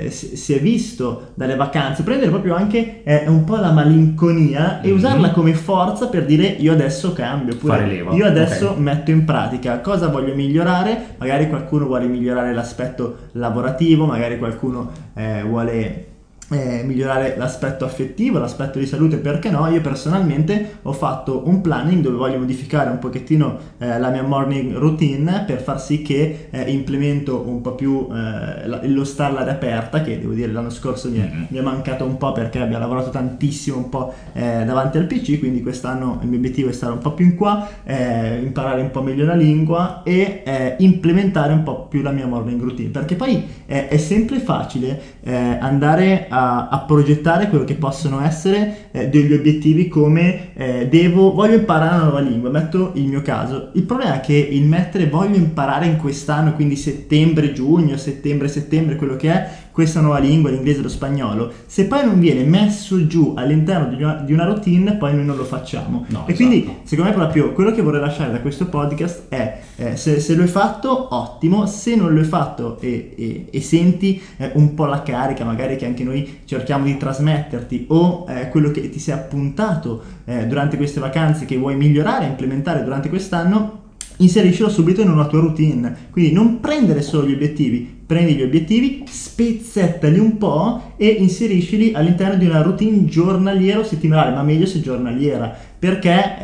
si, 0.08 0.52
è 0.54 0.60
visto 0.60 1.32
dalle 1.34 1.56
vacanze 1.56 2.02
prendere 2.02 2.30
proprio 2.30 2.54
anche 2.54 3.02
un 3.26 3.44
po' 3.44 3.56
la 3.56 3.70
malinconia 3.72 4.80
e 4.80 4.88
Mhm. 4.88 4.94
usarla 4.96 5.30
come 5.30 5.54
forza 5.54 6.08
per 6.08 6.23
dire 6.24 6.46
io 6.46 6.72
adesso 6.72 7.12
cambio 7.12 7.54
Fare 7.54 7.86
leva, 7.86 8.12
io 8.14 8.26
adesso 8.26 8.70
ok. 8.70 8.78
metto 8.78 9.10
in 9.10 9.24
pratica 9.24 9.80
cosa 9.80 10.08
voglio 10.08 10.34
migliorare 10.34 11.14
magari 11.18 11.48
qualcuno 11.48 11.86
vuole 11.86 12.06
migliorare 12.06 12.52
l'aspetto 12.52 13.28
lavorativo 13.32 14.06
magari 14.06 14.38
qualcuno 14.38 14.90
eh, 15.14 15.42
vuole 15.46 16.06
eh, 16.54 16.82
migliorare 16.84 17.34
l'aspetto 17.36 17.84
affettivo, 17.84 18.38
l'aspetto 18.38 18.78
di 18.78 18.86
salute, 18.86 19.16
perché 19.16 19.50
no? 19.50 19.66
Io 19.68 19.80
personalmente 19.80 20.78
ho 20.82 20.92
fatto 20.92 21.42
un 21.46 21.60
planning 21.60 22.02
dove 22.02 22.16
voglio 22.16 22.38
modificare 22.38 22.90
un 22.90 22.98
pochettino 22.98 23.58
eh, 23.78 23.98
la 23.98 24.10
mia 24.10 24.22
morning 24.22 24.74
routine 24.74 25.44
per 25.46 25.60
far 25.60 25.80
sì 25.80 26.02
che 26.02 26.48
eh, 26.50 26.70
implemento 26.70 27.42
un 27.46 27.60
po' 27.60 27.72
più 27.74 28.06
eh, 28.10 28.66
la- 28.68 28.80
lo 28.84 29.04
star 29.04 29.30
all'aria 29.30 29.52
aperta, 29.52 30.02
che 30.02 30.18
devo 30.20 30.32
dire 30.32 30.52
l'anno 30.52 30.70
scorso 30.70 31.10
mi 31.10 31.18
è, 31.18 31.22
Mhm. 31.32 31.46
mi 31.48 31.58
è 31.58 31.62
mancato 31.62 32.04
un 32.04 32.16
po' 32.16 32.32
perché 32.32 32.60
abbiamo 32.60 32.82
lavorato 32.84 33.10
tantissimo 33.10 33.76
un 33.76 33.88
po' 33.88 34.12
eh, 34.32 34.64
davanti 34.64 34.98
al 34.98 35.06
PC, 35.06 35.38
quindi 35.38 35.62
quest'anno 35.62 36.18
il 36.22 36.28
mio 36.28 36.38
obiettivo 36.38 36.68
è 36.68 36.72
stare 36.72 36.92
un 36.92 36.98
po' 36.98 37.12
più 37.12 37.24
in 37.24 37.34
qua, 37.34 37.68
eh, 37.84 38.38
imparare 38.42 38.80
un 38.80 38.90
po' 38.90 39.02
meglio 39.02 39.24
la 39.24 39.34
lingua 39.34 40.02
e 40.04 40.42
implementare 40.78 41.52
un 41.52 41.62
po' 41.62 41.86
più 41.86 42.02
la 42.02 42.10
mia 42.10 42.26
morning 42.26 42.60
routine, 42.60 42.90
perché 42.90 43.14
poi 43.14 43.42
è 43.66 43.96
sempre 43.96 44.38
facile 44.38 45.00
eh, 45.26 45.34
andare 45.34 46.26
a, 46.28 46.68
a 46.68 46.80
progettare 46.80 47.48
quello 47.48 47.64
che 47.64 47.74
possono 47.74 48.20
essere 48.20 48.88
eh, 48.90 49.08
degli 49.08 49.32
obiettivi 49.32 49.88
come 49.88 50.52
eh, 50.54 50.86
devo, 50.88 51.32
voglio 51.32 51.56
imparare 51.56 51.94
una 51.94 52.04
nuova 52.04 52.20
lingua, 52.20 52.50
metto 52.50 52.92
il 52.94 53.06
mio 53.06 53.22
caso. 53.22 53.70
Il 53.72 53.84
problema 53.84 54.16
è 54.16 54.20
che 54.20 54.34
il 54.34 54.64
mettere 54.64 55.08
voglio 55.08 55.36
imparare 55.36 55.86
in 55.86 55.96
quest'anno, 55.96 56.52
quindi 56.52 56.76
settembre, 56.76 57.52
giugno, 57.52 57.96
settembre, 57.96 58.48
settembre, 58.48 58.96
quello 58.96 59.16
che 59.16 59.32
è, 59.32 59.48
questa 59.74 60.00
nuova 60.00 60.20
lingua, 60.20 60.50
l'inglese 60.50 60.78
e 60.78 60.82
lo 60.82 60.88
spagnolo, 60.88 61.52
se 61.66 61.86
poi 61.86 62.04
non 62.04 62.20
viene 62.20 62.44
messo 62.44 63.08
giù 63.08 63.34
all'interno 63.36 63.92
di 63.92 64.00
una, 64.00 64.14
di 64.14 64.32
una 64.32 64.44
routine, 64.44 64.94
poi 64.94 65.16
noi 65.16 65.24
non 65.24 65.34
lo 65.34 65.42
facciamo. 65.42 66.04
No, 66.10 66.28
e 66.28 66.34
quindi, 66.34 66.62
esatto. 66.62 66.80
secondo 66.84 67.10
me, 67.10 67.16
proprio 67.16 67.52
quello 67.52 67.72
che 67.72 67.82
vorrei 67.82 68.00
lasciare 68.00 68.30
da 68.30 68.38
questo 68.38 68.66
podcast 68.66 69.24
è 69.30 69.62
eh, 69.74 69.96
se, 69.96 70.20
se 70.20 70.36
lo 70.36 70.42
hai 70.42 70.48
fatto, 70.48 71.08
ottimo, 71.10 71.66
se 71.66 71.96
non 71.96 72.14
lo 72.14 72.20
hai 72.20 72.24
fatto 72.24 72.78
e, 72.78 73.14
e- 73.16 73.46
e 73.50 73.60
senti 73.60 74.22
eh, 74.36 74.52
un 74.54 74.74
po' 74.74 74.84
la 74.84 75.02
carica, 75.02 75.44
magari 75.44 75.74
che 75.74 75.86
anche 75.86 76.04
noi 76.04 76.42
cerchiamo 76.44 76.84
di 76.84 76.96
trasmetterti, 76.96 77.86
o 77.88 78.26
eh, 78.28 78.50
quello 78.50 78.70
che 78.70 78.88
ti 78.90 79.00
sei 79.00 79.14
appuntato 79.14 80.02
eh, 80.24 80.46
durante 80.46 80.76
queste 80.76 81.00
vacanze 81.00 81.46
che 81.46 81.56
vuoi 81.56 81.74
migliorare 81.74 82.26
e 82.26 82.28
implementare 82.28 82.84
durante 82.84 83.08
quest'anno, 83.08 83.82
inseriscilo 84.18 84.68
subito 84.68 85.00
in 85.00 85.10
una 85.10 85.26
tua 85.26 85.40
routine. 85.40 85.96
Quindi 86.10 86.32
non 86.32 86.60
prendere 86.60 87.02
solo 87.02 87.26
gli 87.26 87.32
obiettivi, 87.32 87.93
prendi 88.06 88.34
gli 88.34 88.42
obiettivi, 88.42 89.04
spezzettali 89.08 90.18
un 90.18 90.36
po' 90.36 90.94
e 90.96 91.06
inseriscili 91.06 91.92
all'interno 91.94 92.36
di 92.36 92.46
una 92.46 92.62
routine 92.62 93.04
giornaliera 93.06 93.80
o 93.80 93.84
settimanale, 93.84 94.34
ma 94.34 94.42
meglio 94.42 94.66
se 94.66 94.80
giornaliera, 94.80 95.54
perché 95.78 96.36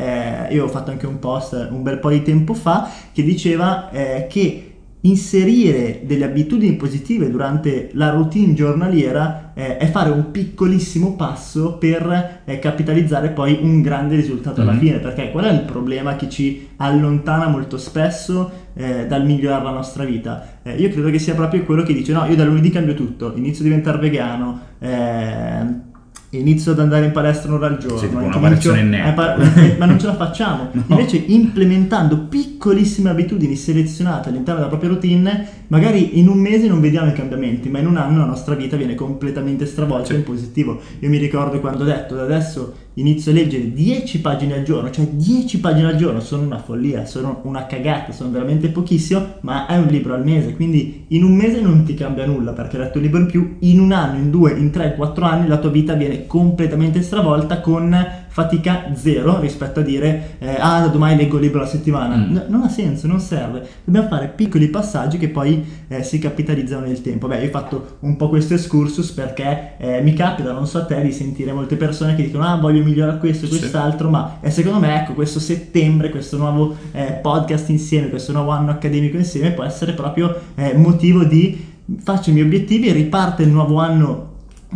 eh, 0.49 0.53
io 0.53 0.65
ho 0.65 0.67
fatto 0.67 0.91
anche 0.91 1.05
un 1.05 1.19
post 1.19 1.69
un 1.71 1.83
bel 1.83 1.99
po' 1.99 2.09
di 2.09 2.21
tempo 2.23 2.53
fa 2.53 2.89
che 3.11 3.23
diceva 3.23 3.89
eh, 3.91 4.27
che 4.27 4.70
inserire 5.03 6.01
delle 6.03 6.25
abitudini 6.25 6.75
positive 6.75 7.29
durante 7.31 7.89
la 7.93 8.09
routine 8.11 8.53
giornaliera 8.53 9.51
eh, 9.55 9.77
è 9.77 9.87
fare 9.89 10.11
un 10.11 10.29
piccolissimo 10.31 11.15
passo 11.15 11.73
per 11.79 12.41
eh, 12.45 12.59
capitalizzare 12.59 13.29
poi 13.29 13.57
un 13.61 13.81
grande 13.81 14.15
risultato 14.15 14.61
alla 14.61 14.73
Mhm. 14.73 14.79
fine 14.79 14.97
perché 14.99 15.31
qual 15.31 15.45
è 15.45 15.51
il 15.51 15.61
problema 15.61 16.15
che 16.15 16.29
ci 16.29 16.67
allontana 16.77 17.47
molto 17.47 17.77
spesso 17.77 18.51
eh, 18.75 19.05
dal 19.07 19.25
migliorare 19.25 19.63
la 19.63 19.71
nostra 19.71 20.03
vita 20.03 20.59
Eh, 20.63 20.75
io 20.75 20.89
credo 20.89 21.09
che 21.09 21.17
sia 21.17 21.33
proprio 21.33 21.63
quello 21.63 21.81
che 21.81 21.93
dice 21.93 22.13
no 22.13 22.25
io 22.25 22.35
da 22.35 22.43
lunedì 22.45 22.69
cambio 22.69 22.93
tutto 22.93 23.33
inizio 23.35 23.61
a 23.65 23.67
diventare 23.67 23.97
vegano 23.97 24.59
eh, 24.77 25.89
inizio 26.33 26.71
ad 26.71 26.79
andare 26.79 27.05
in 27.05 27.11
palestra 27.11 27.49
un'ora 27.49 27.67
al 27.67 27.77
giorno 27.77 27.97
Sì, 27.97 28.05
una 28.05 28.23
incomincio 28.25 28.39
variazione 28.71 28.83
netta. 28.83 29.07
a 29.09 29.11
par- 29.13 29.57
eh, 29.57 29.75
ma 29.77 29.85
non 29.85 29.99
ce 29.99 30.05
la 30.07 30.15
facciamo 30.15 30.69
No. 30.73 30.83
invece 30.87 31.17
implementando 31.27 32.17
piccolissime 32.29 33.09
abitudini 33.09 33.55
selezionate 33.55 34.29
all'interno 34.29 34.59
della 34.59 34.69
propria 34.69 34.89
routine 34.91 35.47
magari 35.67 36.19
in 36.19 36.27
un 36.27 36.37
mese 36.39 36.67
non 36.67 36.79
vediamo 36.79 37.09
i 37.09 37.13
cambiamenti 37.13 37.69
ma 37.69 37.79
in 37.79 37.87
un 37.87 37.97
anno 37.97 38.19
la 38.19 38.25
nostra 38.25 38.55
vita 38.55 38.77
viene 38.77 38.95
completamente 38.95 39.65
stravolta 39.65 40.07
Sì. 40.07 40.15
in 40.15 40.23
positivo 40.23 40.79
io 40.99 41.09
mi 41.09 41.17
ricordo 41.17 41.59
quando 41.59 41.83
ho 41.83 41.85
detto 41.85 42.15
da 42.15 42.23
adesso 42.23 42.73
inizio 42.95 43.31
a 43.31 43.35
leggere 43.35 43.71
10 43.71 44.19
pagine 44.19 44.53
al 44.55 44.63
giorno 44.63 44.89
cioè 44.89 45.05
10 45.07 45.59
pagine 45.59 45.87
al 45.87 45.95
giorno 45.95 46.19
sono 46.19 46.43
una 46.43 46.57
follia 46.59 47.05
sono 47.05 47.39
una 47.43 47.65
cagata 47.65 48.11
sono 48.11 48.31
veramente 48.31 48.67
pochissimo 48.69 49.35
ma 49.41 49.65
è 49.65 49.77
un 49.77 49.87
libro 49.87 50.13
al 50.13 50.23
mese 50.23 50.53
quindi 50.55 51.05
in 51.09 51.23
un 51.23 51.33
mese 51.35 51.61
non 51.61 51.83
ti 51.83 51.93
cambia 51.93 52.25
nulla 52.25 52.51
perché 52.51 52.75
hai 52.77 52.83
letto 52.83 52.97
un 52.97 53.03
libro 53.03 53.19
in 53.19 53.25
più 53.27 53.55
in 53.59 53.79
un 53.79 53.91
anno 53.93 54.17
in 54.17 54.29
due 54.29 54.51
in 54.57 54.71
tre 54.71 54.87
in 54.87 54.93
quattro 54.95 55.23
anni 55.25 55.47
la 55.47 55.57
tua 55.57 55.69
vita 55.69 55.93
viene 55.93 56.20
completamente 56.27 57.01
stravolta 57.01 57.59
con 57.61 57.95
fatica 58.27 58.91
zero 58.93 59.39
rispetto 59.41 59.81
a 59.81 59.83
dire 59.83 60.35
eh, 60.39 60.55
ah 60.57 60.87
domani 60.87 61.17
leggo 61.17 61.35
il 61.35 61.43
libro 61.43 61.59
alla 61.59 61.67
settimana 61.69 62.15
Mm. 62.15 62.31
No, 62.33 62.43
non 62.47 62.61
ha 62.63 62.69
senso 62.69 63.07
non 63.07 63.19
serve 63.19 63.67
dobbiamo 63.83 64.07
fare 64.07 64.31
piccoli 64.33 64.67
passaggi 64.69 65.17
che 65.17 65.27
poi 65.29 65.63
eh, 65.87 66.01
si 66.03 66.17
capitalizzano 66.19 66.85
nel 66.85 67.01
tempo 67.01 67.27
beh 67.27 67.39
io 67.41 67.47
ho 67.47 67.51
fatto 67.51 67.97
un 68.01 68.15
po' 68.15 68.29
questo 68.29 68.53
excursus 68.53 69.11
perché 69.11 69.73
eh, 69.77 70.01
mi 70.01 70.13
capita 70.13 70.51
non 70.53 70.65
so 70.67 70.77
a 70.79 70.85
te 70.85 71.01
di 71.01 71.11
sentire 71.11 71.51
molte 71.51 71.75
persone 71.75 72.15
che 72.15 72.23
dicono 72.23 72.45
ah 72.45 72.55
voglio 72.57 72.83
migliorare 72.83 73.17
questo 73.17 73.45
e 73.45 73.49
Sì. 73.49 73.57
quest'altro 73.59 74.09
ma 74.09 74.37
eh, 74.41 74.49
secondo 74.49 74.79
me 74.79 74.95
ecco 74.95 75.13
questo 75.13 75.39
settembre 75.39 76.09
questo 76.09 76.37
nuovo 76.37 76.75
eh, 76.93 77.19
podcast 77.21 77.69
insieme 77.69 78.09
questo 78.09 78.31
nuovo 78.31 78.51
anno 78.51 78.71
accademico 78.71 79.17
insieme 79.17 79.51
può 79.51 79.63
essere 79.65 79.91
proprio 79.93 80.33
eh, 80.55 80.73
motivo 80.75 81.23
di 81.25 81.67
faccio 82.01 82.29
i 82.29 82.33
miei 82.33 82.45
obiettivi 82.45 82.89
riparte 82.91 83.43
il 83.43 83.49
nuovo 83.49 83.79
anno 83.79 84.29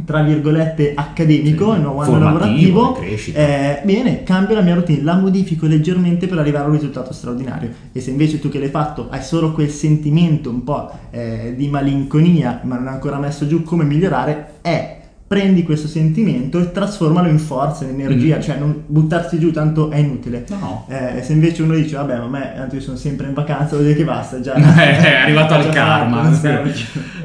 tra 0.03 0.21
virgolette 0.21 0.93
accademico, 0.93 1.71
Sì. 1.71 1.75
il 1.77 1.81
nuovo 1.83 2.01
anno 2.01 2.19
lavorativo, 2.19 2.97
eh, 2.99 3.81
bene, 3.83 4.23
cambio 4.23 4.55
la 4.55 4.61
mia 4.61 4.73
routine, 4.73 5.01
la 5.03 5.15
modifico 5.15 5.67
leggermente 5.67 6.27
per 6.27 6.37
arrivare 6.37 6.65
a 6.65 6.67
un 6.67 6.73
risultato 6.73 7.13
straordinario. 7.13 7.69
E 7.93 8.01
se 8.01 8.09
invece 8.11 8.39
tu 8.39 8.49
che 8.49 8.59
l'hai 8.59 8.69
fatto 8.69 9.07
hai 9.09 9.21
solo 9.21 9.53
quel 9.53 9.69
sentimento 9.69 10.49
un 10.49 10.63
po' 10.63 10.91
eh, 11.11 11.53
di 11.55 11.67
malinconia, 11.69 12.59
ma 12.63 12.75
non 12.75 12.87
hai 12.87 12.93
ancora 12.95 13.17
messo 13.19 13.47
giù 13.47 13.63
come 13.63 13.83
migliorare, 13.85 14.55
è 14.61 14.97
prendi 15.27 15.63
questo 15.63 15.88
sentimento 15.88 16.60
e 16.60 16.72
trasformalo 16.72 17.27
in 17.29 17.39
forza, 17.39 17.84
in 17.84 18.00
energia, 18.00 18.38
Mm. 18.38 18.41
cioè 18.41 18.58
non 18.58 18.84
buttarsi 18.86 19.39
giù 19.39 19.51
tanto 19.51 19.89
è 19.89 19.98
inutile. 19.98 20.46
No. 20.50 20.86
Eh, 20.88 21.24
se 21.24 21.34
invece 21.34 21.63
uno 21.63 21.74
dice 21.74 21.96
vabbè 21.96 22.17
ma 22.17 22.24
a 22.24 22.27
me 22.27 22.53
tanto 22.55 22.75
io 22.75 22.82
sono 22.82 22.96
sempre 22.96 23.25
in 23.27 23.34
vacanza 23.34 23.72
vuol 23.75 23.84
dire 23.86 23.96
che 23.98 24.03
basta 24.03 24.39
già 24.39 24.53
è 24.53 25.15
arrivato 25.24 25.55
al 25.55 25.70
karma. 25.70 26.32
sì. 26.32 26.48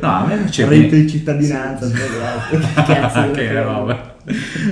No, 0.01 0.09
a 0.09 0.25
me 0.27 0.35
invece 0.37 0.67
reddito 0.67 0.95
di 0.95 1.09
cittadinanza 1.11 1.87
Sì. 1.87 1.93
che 1.93 2.59
cazzo 2.87 3.31
che 3.33 3.63
roba. 3.63 4.09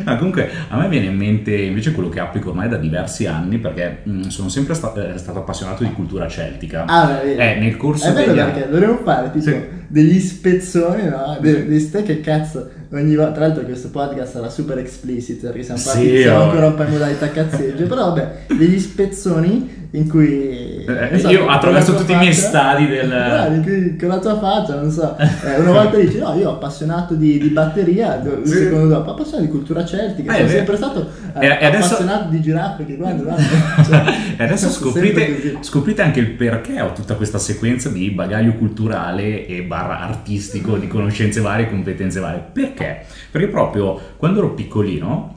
No, 0.04 0.16
comunque 0.16 0.48
a 0.68 0.78
me 0.78 0.88
viene 0.88 1.06
in 1.06 1.16
mente 1.16 1.54
invece 1.54 1.92
quello 1.92 2.08
che 2.10 2.20
applico 2.20 2.50
ormai 2.50 2.68
da 2.68 2.76
diversi 2.76 3.26
anni 3.26 3.58
perché 3.58 4.00
mh, 4.04 4.28
sono 4.28 4.48
sempre 4.48 4.74
sta- 4.74 4.92
eh, 5.14 5.18
stato 5.18 5.38
appassionato 5.40 5.82
di 5.84 5.92
cultura 5.92 6.28
celtica. 6.28 6.84
Ah, 6.86 7.18
beh. 7.22 7.34
Eh, 7.34 7.58
nel 7.58 7.76
corso 7.76 8.08
è 8.08 8.12
bello 8.12 8.32
degli 8.34 8.44
perché 8.44 8.68
dovremmo 8.70 8.98
fare 9.04 9.30
tipo 9.32 9.44
Sì. 9.50 9.56
degli 9.88 10.18
spezzoni, 10.20 11.04
no? 11.08 11.38
De- 11.40 11.66
di 11.66 11.80
ste 11.80 12.02
che 12.02 12.20
cazzo 12.20 12.70
ogni 12.92 13.14
volta. 13.14 13.32
Tra 13.32 13.46
l'altro 13.46 13.64
questo 13.64 13.90
podcast 13.90 14.32
sarà 14.32 14.48
super 14.48 14.78
explicit 14.78 15.40
perché 15.40 15.62
siamo, 15.62 15.78
Sì, 15.80 15.86
partiti, 15.86 16.20
siamo 16.22 16.38
oh. 16.38 16.42
ancora 16.44 16.66
un 16.66 16.74
po' 16.74 16.82
in 16.82 16.90
modalità 16.90 17.30
cazzeggio. 17.30 17.86
però 17.86 18.06
vabbè, 18.06 18.46
degli 18.56 18.78
spezzoni 18.78 19.87
in 19.92 20.06
cui 20.08 20.84
Eh, 20.84 21.08
non 21.10 21.18
so, 21.18 21.30
io 21.30 21.48
attraverso 21.48 21.94
tutti 21.94 22.12
i 22.12 22.16
miei 22.16 22.32
faccia- 22.34 22.48
stadi 22.48 22.86
del- 22.88 23.62
cui 23.62 23.96
con 23.96 24.08
la 24.08 24.18
tua 24.18 24.38
faccia, 24.38 24.74
non 24.80 24.90
so, 24.90 25.16
eh, 25.16 25.58
una 25.60 25.72
volta 25.82 25.96
dici 25.96 26.18
no, 26.18 26.34
io 26.34 26.50
appassionato 26.50 27.14
di, 27.14 27.38
di 27.38 27.48
batteria, 27.48 28.20
un 28.22 28.40
Sì. 28.44 28.54
secondo 28.54 28.88
dopo, 28.88 29.10
appassionato 29.12 29.44
di 29.44 29.48
cultura 29.50 29.84
celtica, 29.86 30.32
Eh, 30.34 30.36
sono 30.36 30.48
sempre 30.48 30.76
stato 30.76 31.10
eh, 31.38 31.46
E- 31.46 31.64
adesso- 31.64 31.94
appassionato 31.94 32.28
di 32.30 32.40
giraffe 32.42 32.84
che 32.84 32.96
guarda, 32.96 33.22
guarda. 33.24 33.42
Cioè, 33.84 34.04
E 34.36 34.44
adesso 34.44 34.68
sempre 34.68 34.90
scoprite, 34.90 35.56
scoprite 35.60 36.02
anche 36.02 36.20
il 36.20 36.30
perché 36.32 36.80
ho 36.82 36.92
tutta 36.92 37.14
questa 37.14 37.38
sequenza 37.38 37.88
di 37.88 38.10
bagaglio 38.10 38.52
culturale 38.54 39.46
e 39.46 39.62
barra 39.62 40.00
artistico, 40.00 40.76
di 40.76 40.86
conoscenze 40.86 41.40
varie 41.40 41.64
e 41.66 41.70
competenze 41.70 42.20
varie. 42.20 42.42
Perché? 42.52 43.04
Perché 43.30 43.48
proprio 43.48 43.98
quando 44.16 44.40
ero 44.40 44.50
piccolino, 44.52 45.36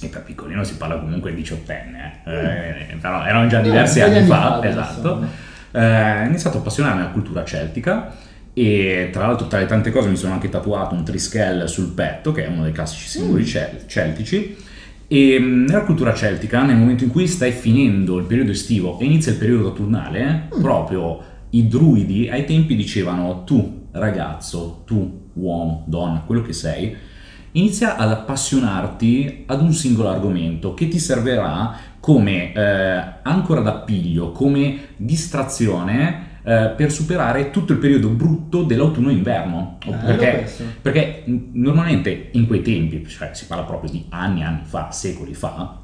e 0.00 0.08
per 0.08 0.22
piccolino 0.22 0.62
si 0.64 0.76
parla 0.76 0.96
comunque 0.98 1.30
di 1.30 1.36
diciottenne, 1.36 2.20
eh, 2.24 2.92
eh, 2.92 2.96
però 3.00 3.24
erano 3.24 3.46
già 3.48 3.60
diversi 3.60 4.00
anni 4.00 4.18
anni 4.18 4.26
fa, 4.26 4.58
fa, 4.60 4.68
esatto, 4.68 5.24
eh, 5.72 6.22
ho 6.22 6.24
iniziato 6.26 6.56
a 6.58 6.60
appassionarmi 6.60 7.00
alla 7.00 7.10
cultura 7.10 7.44
celtica 7.44 8.14
e 8.52 9.10
tra 9.12 9.26
l'altro 9.26 9.46
tra 9.48 9.58
le 9.58 9.66
tante 9.66 9.90
cose 9.90 10.08
mi 10.08 10.16
sono 10.16 10.32
anche 10.32 10.48
tatuato 10.48 10.94
un 10.94 11.04
triskell 11.04 11.64
sul 11.66 11.92
petto, 11.92 12.32
che 12.32 12.44
è 12.46 12.48
uno 12.48 12.62
dei 12.62 12.72
classici 12.72 13.08
simboli 13.08 13.42
Mm. 13.42 13.46
cel- 13.46 13.82
celtici, 13.86 14.56
e 15.08 15.38
mh, 15.38 15.64
nella 15.66 15.82
cultura 15.82 16.14
celtica, 16.14 16.62
nel 16.64 16.76
momento 16.76 17.04
in 17.04 17.10
cui 17.10 17.26
stai 17.26 17.52
finendo 17.52 18.16
il 18.18 18.24
periodo 18.24 18.50
estivo 18.52 18.98
e 18.98 19.04
inizia 19.04 19.32
il 19.32 19.38
periodo 19.38 19.68
autunnale, 19.68 20.48
Mm. 20.56 20.60
proprio 20.60 21.20
i 21.50 21.68
druidi 21.68 22.28
ai 22.28 22.44
tempi 22.44 22.74
dicevano 22.74 23.44
tu 23.44 23.88
ragazzo, 23.92 24.82
tu 24.86 25.28
uomo, 25.34 25.84
donna, 25.86 26.22
quello 26.26 26.42
che 26.42 26.52
sei, 26.52 26.94
inizia 27.56 27.96
ad 27.96 28.10
appassionarti 28.10 29.44
ad 29.46 29.60
un 29.60 29.72
singolo 29.72 30.08
argomento 30.08 30.74
che 30.74 30.88
ti 30.88 30.98
servirà 30.98 31.74
come 32.00 32.52
eh, 32.52 33.02
ancora 33.22 33.60
d'appiglio, 33.60 34.30
come 34.30 34.88
distrazione 34.96 36.34
eh, 36.44 36.72
per 36.76 36.92
superare 36.92 37.50
tutto 37.50 37.72
il 37.72 37.78
periodo 37.78 38.08
brutto 38.08 38.62
dell'autunno 38.62 39.10
e 39.10 39.14
inverno. 39.14 39.78
Bello 39.84 39.96
Perché 40.04 40.48
perché 40.80 41.24
normalmente 41.26 42.28
in 42.32 42.46
quei 42.46 42.62
tempi, 42.62 43.04
cioè 43.08 43.30
si 43.32 43.46
parla 43.46 43.64
proprio 43.64 43.90
di 43.90 44.04
anni 44.10 44.44
anni 44.44 44.60
fa, 44.62 44.90
secoli 44.92 45.34
fa, 45.34 45.80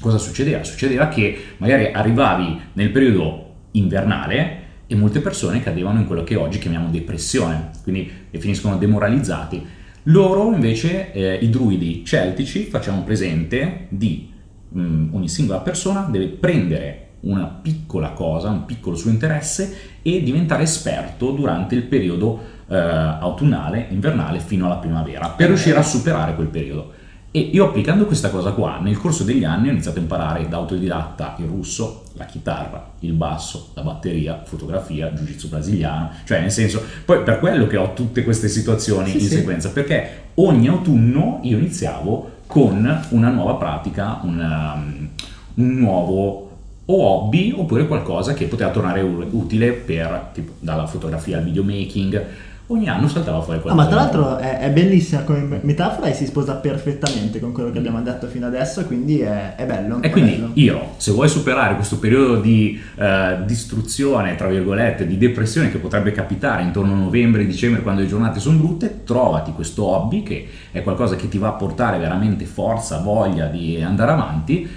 cosa 0.00 0.16
succedeva? 0.16 0.64
Succedeva 0.64 1.08
che 1.08 1.54
magari 1.58 1.90
arrivavi 1.92 2.60
nel 2.74 2.90
periodo 2.90 3.48
invernale 3.72 4.58
e 4.86 4.94
molte 4.94 5.20
persone 5.20 5.62
cadevano 5.62 5.98
in 5.98 6.06
quello 6.06 6.24
che 6.24 6.36
oggi 6.36 6.58
chiamiamo 6.58 6.88
depressione, 6.88 7.70
quindi 7.82 8.10
finiscono 8.30 8.78
demoralizzati. 8.78 9.78
Loro 10.04 10.52
invece, 10.52 11.12
eh, 11.12 11.34
i 11.34 11.50
druidi 11.50 12.04
celtici, 12.04 12.64
facciamo 12.64 13.02
presente 13.02 13.86
di 13.90 14.30
mh, 14.68 15.08
ogni 15.12 15.28
singola 15.28 15.60
persona 15.60 16.08
deve 16.10 16.28
prendere 16.28 17.08
una 17.20 17.46
piccola 17.46 18.10
cosa, 18.10 18.48
un 18.48 18.64
piccolo 18.64 18.96
suo 18.96 19.10
interesse 19.10 19.98
e 20.02 20.22
diventare 20.22 20.62
esperto 20.62 21.32
durante 21.32 21.74
il 21.74 21.82
periodo 21.82 22.40
eh, 22.66 22.76
autunnale, 22.76 23.88
invernale 23.90 24.38
fino 24.38 24.66
alla 24.66 24.76
primavera 24.76 25.28
per 25.28 25.48
riuscire 25.48 25.76
a 25.76 25.82
superare 25.82 26.34
quel 26.34 26.48
periodo. 26.48 26.92
E 27.32 27.38
io 27.38 27.66
applicando 27.66 28.06
questa 28.06 28.28
cosa 28.28 28.50
qua, 28.50 28.80
nel 28.80 28.98
corso 28.98 29.22
degli 29.22 29.44
anni 29.44 29.68
ho 29.68 29.70
iniziato 29.70 29.98
a 29.98 30.02
imparare 30.02 30.48
da 30.48 30.56
autodidatta 30.56 31.36
il 31.38 31.46
russo, 31.46 32.02
la 32.14 32.24
chitarra, 32.24 32.90
il 33.00 33.12
basso, 33.12 33.68
la 33.74 33.82
batteria, 33.82 34.42
fotografia, 34.44 35.12
jiu-jitsu 35.12 35.48
brasiliano, 35.48 36.10
cioè 36.24 36.40
nel 36.40 36.50
senso, 36.50 36.82
poi 37.04 37.22
per 37.22 37.38
quello 37.38 37.68
che 37.68 37.76
ho 37.76 37.92
tutte 37.92 38.24
queste 38.24 38.48
situazioni 38.48 39.10
Sì, 39.10 39.14
in 39.14 39.22
sì. 39.22 39.28
sequenza, 39.28 39.70
perché 39.70 40.22
ogni 40.34 40.66
autunno 40.66 41.38
io 41.42 41.56
iniziavo 41.58 42.30
con 42.46 43.04
una 43.10 43.28
nuova 43.28 43.54
pratica, 43.54 44.18
un, 44.24 44.38
um, 44.40 45.08
un 45.54 45.74
nuovo 45.76 46.48
o 46.86 47.00
hobby 47.00 47.54
oppure 47.56 47.86
qualcosa 47.86 48.34
che 48.34 48.46
poteva 48.46 48.70
tornare 48.70 49.02
utile 49.02 49.70
per, 49.70 50.30
tipo, 50.32 50.54
dalla 50.58 50.88
fotografia 50.88 51.38
al 51.38 51.44
videomaking, 51.44 52.26
ogni 52.72 52.88
anno 52.88 53.08
saltava 53.08 53.40
fuori 53.40 53.58
Ah, 53.58 53.62
qualcosa. 53.62 53.74
ma 53.84 53.88
tra 53.88 54.00
l'altro 54.00 54.36
è, 54.38 54.58
è 54.60 54.70
bellissima 54.70 55.22
come 55.22 55.58
metafora 55.62 56.06
e 56.06 56.14
si 56.14 56.26
sposa 56.26 56.54
perfettamente 56.54 57.40
con 57.40 57.52
quello 57.52 57.70
che 57.70 57.78
abbiamo 57.78 58.00
detto 58.02 58.26
fino 58.28 58.46
adesso, 58.46 58.84
quindi 58.86 59.20
è, 59.20 59.54
è 59.56 59.66
bello. 59.66 60.00
E 60.02 60.10
quindi 60.10 60.32
bello. 60.32 60.50
io, 60.54 60.80
se 60.96 61.10
vuoi 61.12 61.28
superare 61.28 61.74
questo 61.74 61.98
periodo 61.98 62.40
di 62.40 62.80
eh, 62.96 63.38
distruzione, 63.44 64.34
tra 64.36 64.46
virgolette, 64.48 65.06
di 65.06 65.18
depressione 65.18 65.70
che 65.70 65.78
potrebbe 65.78 66.12
capitare 66.12 66.62
intorno 66.62 66.92
a 66.92 66.96
novembre 66.96 67.44
dicembre 67.44 67.82
quando 67.82 68.02
le 68.02 68.06
giornate 68.06 68.40
sono 68.40 68.58
brutte, 68.58 69.00
trovati 69.04 69.52
questo 69.52 69.84
hobby 69.86 70.22
che 70.22 70.46
è 70.70 70.82
qualcosa 70.82 71.16
che 71.16 71.28
ti 71.28 71.38
va 71.38 71.48
a 71.48 71.52
portare 71.52 71.98
veramente 71.98 72.44
forza, 72.44 72.98
voglia 73.00 73.46
di 73.46 73.80
andare 73.82 74.12
avanti, 74.12 74.68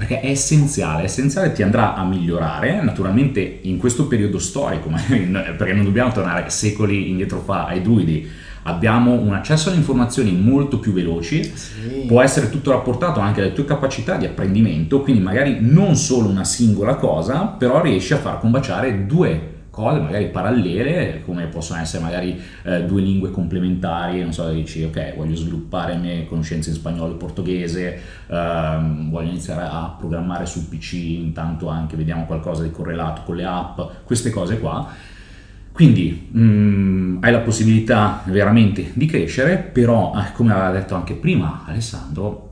perché 0.00 0.20
è 0.20 0.30
essenziale, 0.30 1.02
è 1.02 1.04
essenziale, 1.04 1.52
ti 1.52 1.62
andrà 1.62 1.94
a 1.94 2.06
migliorare, 2.06 2.82
naturalmente 2.82 3.58
in 3.62 3.76
questo 3.76 4.06
periodo 4.06 4.38
storico, 4.38 4.88
perché 4.88 5.74
non 5.74 5.84
dobbiamo 5.84 6.10
tornare 6.10 6.48
secoli 6.48 7.10
indietro 7.10 7.40
fa 7.40 7.66
ai 7.66 7.82
druidi, 7.82 8.26
abbiamo 8.62 9.12
un 9.12 9.34
accesso 9.34 9.68
alle 9.68 9.76
informazioni 9.76 10.32
molto 10.32 10.78
più 10.78 10.94
veloci, 10.94 11.44
Sì. 11.54 12.04
può 12.06 12.22
essere 12.22 12.48
tutto 12.48 12.70
rapportato 12.70 13.20
anche 13.20 13.42
alle 13.42 13.52
tue 13.52 13.66
capacità 13.66 14.16
di 14.16 14.24
apprendimento, 14.24 15.02
quindi 15.02 15.20
magari 15.20 15.58
non 15.60 15.94
solo 15.96 16.30
una 16.30 16.44
singola 16.44 16.94
cosa, 16.94 17.40
però 17.44 17.82
riesci 17.82 18.14
a 18.14 18.18
far 18.18 18.38
combaciare 18.40 19.04
due 19.04 19.58
cose 19.80 19.98
magari 20.00 20.26
parallele, 20.26 21.22
come 21.24 21.46
possono 21.46 21.80
essere 21.80 22.02
magari 22.02 22.40
eh, 22.62 22.84
due 22.84 23.00
lingue 23.00 23.30
complementari, 23.30 24.20
non 24.20 24.32
so, 24.32 24.48
dici 24.50 24.82
ok, 24.82 25.16
voglio 25.16 25.34
sviluppare 25.34 25.94
le 25.94 25.98
mie 25.98 26.26
conoscenze 26.26 26.70
in 26.70 26.76
spagnolo 26.76 27.14
e 27.14 27.16
portoghese, 27.16 28.00
ehm, 28.28 29.10
voglio 29.10 29.30
iniziare 29.30 29.62
a 29.62 29.94
programmare 29.98 30.46
sul 30.46 30.64
PC, 30.64 30.92
intanto 30.94 31.68
anche 31.68 31.96
vediamo 31.96 32.26
qualcosa 32.26 32.62
di 32.62 32.70
correlato 32.70 33.22
con 33.24 33.36
le 33.36 33.44
app, 33.44 33.80
queste 34.04 34.30
cose 34.30 34.58
qua. 34.60 34.88
Quindi 35.72 36.30
mm, 36.36 37.22
hai 37.22 37.32
la 37.32 37.40
possibilità 37.40 38.22
veramente 38.26 38.90
di 38.92 39.06
crescere, 39.06 39.56
però 39.56 40.12
eh, 40.16 40.32
come 40.32 40.52
aveva 40.52 40.70
detto 40.70 40.94
anche 40.94 41.14
prima 41.14 41.62
Alessandro, 41.66 42.48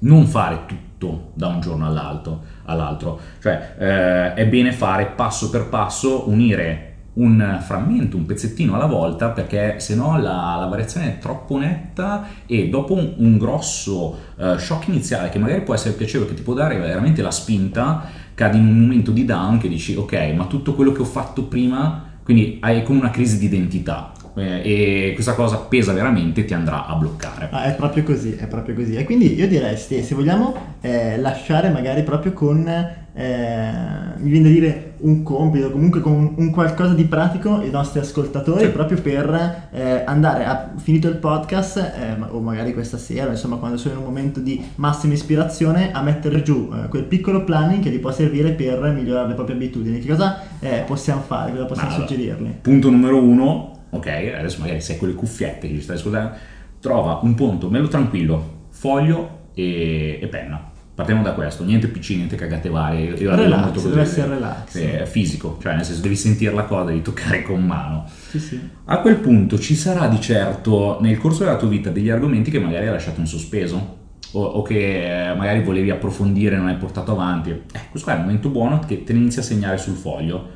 non 0.00 0.26
fare 0.26 0.60
tutto 0.66 0.87
da 1.34 1.46
un 1.46 1.60
giorno 1.60 1.86
all'altro, 1.86 2.42
all'altro. 2.64 3.18
cioè 3.40 3.74
eh, 3.78 4.34
è 4.34 4.46
bene 4.46 4.72
fare 4.72 5.06
passo 5.06 5.50
per 5.50 5.68
passo, 5.68 6.28
unire 6.28 6.88
un 7.18 7.58
frammento, 7.60 8.16
un 8.16 8.26
pezzettino 8.26 8.74
alla 8.74 8.86
volta, 8.86 9.30
perché 9.30 9.80
se 9.80 9.94
no 9.94 10.18
la, 10.18 10.56
la 10.58 10.66
variazione 10.66 11.06
è 11.06 11.18
troppo 11.18 11.58
netta 11.58 12.26
e 12.46 12.68
dopo 12.68 12.94
un, 12.94 13.14
un 13.16 13.38
grosso 13.38 14.16
eh, 14.36 14.58
shock 14.58 14.88
iniziale 14.88 15.28
che 15.28 15.38
magari 15.38 15.62
può 15.62 15.74
essere 15.74 15.94
piacevole, 15.94 16.30
che 16.30 16.36
ti 16.36 16.42
può 16.42 16.54
dare 16.54 16.78
veramente 16.78 17.22
la 17.22 17.30
spinta, 17.30 18.04
cadi 18.34 18.58
in 18.58 18.66
un 18.66 18.80
momento 18.80 19.10
di 19.10 19.24
down 19.24 19.58
che 19.58 19.68
dici 19.68 19.94
ok, 19.96 20.32
ma 20.36 20.46
tutto 20.46 20.74
quello 20.74 20.92
che 20.92 21.02
ho 21.02 21.06
fatto 21.06 21.44
prima, 21.44 22.04
quindi 22.22 22.58
hai 22.60 22.82
come 22.84 23.00
una 23.00 23.10
crisi 23.10 23.38
di 23.38 23.46
identità 23.46 24.12
eh, 24.38 25.08
e 25.08 25.12
questa 25.14 25.34
cosa 25.34 25.56
pesa 25.56 25.92
veramente 25.92 26.44
ti 26.44 26.54
andrà 26.54 26.86
a 26.86 26.94
bloccare. 26.94 27.48
Ah, 27.50 27.64
è 27.64 27.74
proprio 27.74 28.02
così, 28.02 28.34
è 28.34 28.46
proprio 28.46 28.74
così. 28.74 28.94
E 28.94 29.04
quindi 29.04 29.34
io 29.34 29.48
direi, 29.48 29.76
se 29.76 30.04
vogliamo 30.14 30.54
eh, 30.80 31.18
lasciare 31.18 31.70
magari 31.70 32.02
proprio 32.02 32.32
con, 32.32 32.66
eh, 32.68 33.70
mi 34.16 34.30
viene 34.30 34.48
da 34.48 34.54
dire, 34.54 34.92
un 34.98 35.22
compito, 35.22 35.70
comunque 35.70 36.00
con 36.00 36.34
un, 36.36 36.50
qualcosa 36.50 36.92
di 36.94 37.04
pratico 37.04 37.56
ai 37.56 37.70
nostri 37.70 38.00
ascoltatori, 38.00 38.64
Sì. 38.64 38.70
proprio 38.70 39.00
per 39.00 39.68
eh, 39.72 40.02
andare 40.04 40.44
a 40.44 40.70
finito 40.76 41.08
il 41.08 41.16
podcast, 41.16 41.76
eh, 41.76 42.16
o 42.30 42.40
magari 42.40 42.72
questa 42.72 42.98
sera, 42.98 43.30
insomma, 43.30 43.56
quando 43.56 43.76
sono 43.76 43.94
in 43.94 44.00
un 44.00 44.06
momento 44.06 44.40
di 44.40 44.60
massima 44.76 45.12
ispirazione, 45.12 45.92
a 45.92 46.02
mettere 46.02 46.42
giù 46.42 46.70
eh, 46.72 46.88
quel 46.88 47.04
piccolo 47.04 47.44
planning 47.44 47.82
che 47.82 47.90
gli 47.90 48.00
può 48.00 48.10
servire 48.10 48.50
per 48.52 48.80
migliorare 48.92 49.28
le 49.28 49.34
proprie 49.34 49.54
abitudini. 49.56 50.00
Che 50.00 50.08
cosa 50.08 50.40
eh, 50.58 50.82
possiamo 50.86 51.20
fare? 51.20 51.52
Cosa 51.52 51.64
possiamo 51.64 51.90
allora, 51.90 52.06
suggerirgli? 52.08 52.50
Punto 52.60 52.90
numero 52.90 53.22
uno, 53.22 53.77
ok, 53.90 54.06
adesso 54.36 54.60
magari 54.60 54.80
sei 54.80 54.96
con 54.98 55.08
le 55.08 55.14
cuffiette 55.14 55.68
che 55.68 55.74
ci 55.74 55.80
stai 55.82 55.96
ascoltando, 55.96 56.36
trova 56.80 57.20
un 57.22 57.34
punto, 57.34 57.68
bello 57.68 57.88
tranquillo, 57.88 58.66
foglio 58.70 59.50
e, 59.54 60.18
e 60.20 60.26
penna. 60.28 60.70
Partiamo 60.94 61.22
da 61.22 61.32
questo, 61.32 61.62
niente 61.62 61.86
PC, 61.86 62.10
niente 62.10 62.34
cagate 62.34 62.68
varie. 62.68 63.10
Io 63.12 63.32
Relax, 63.32 63.60
molto 63.60 63.72
così. 63.74 63.88
deve 63.90 64.00
essere 64.00 64.28
relax. 64.34 64.68
Sì, 64.70 64.88
fisico, 65.04 65.56
cioè 65.62 65.76
nel 65.76 65.84
senso 65.84 66.00
devi 66.02 66.16
sentire 66.16 66.52
la 66.52 66.64
cosa, 66.64 66.86
devi 66.86 67.02
toccare 67.02 67.42
con 67.42 67.64
mano. 67.64 68.04
Sì, 68.28 68.40
sì. 68.40 68.60
A 68.86 68.98
quel 68.98 69.14
punto 69.18 69.60
ci 69.60 69.76
sarà 69.76 70.08
di 70.08 70.20
certo 70.20 70.98
nel 71.00 71.16
corso 71.18 71.44
della 71.44 71.56
tua 71.56 71.68
vita 71.68 71.90
degli 71.90 72.10
argomenti 72.10 72.50
che 72.50 72.58
magari 72.58 72.86
hai 72.86 72.92
lasciato 72.92 73.20
in 73.20 73.26
sospeso 73.26 73.96
o, 74.32 74.42
o 74.42 74.62
che 74.62 75.30
eh, 75.30 75.34
magari 75.36 75.62
volevi 75.62 75.90
approfondire 75.90 76.56
e 76.56 76.58
non 76.58 76.66
hai 76.66 76.76
portato 76.76 77.12
avanti. 77.12 77.50
Eh, 77.50 77.80
questo 77.90 78.08
qua 78.08 78.14
è 78.14 78.16
il 78.16 78.24
momento 78.24 78.48
buono 78.48 78.80
che 78.80 79.04
te 79.04 79.12
ne 79.12 79.20
inizi 79.20 79.38
a 79.38 79.42
segnare 79.42 79.78
sul 79.78 79.94
foglio. 79.94 80.48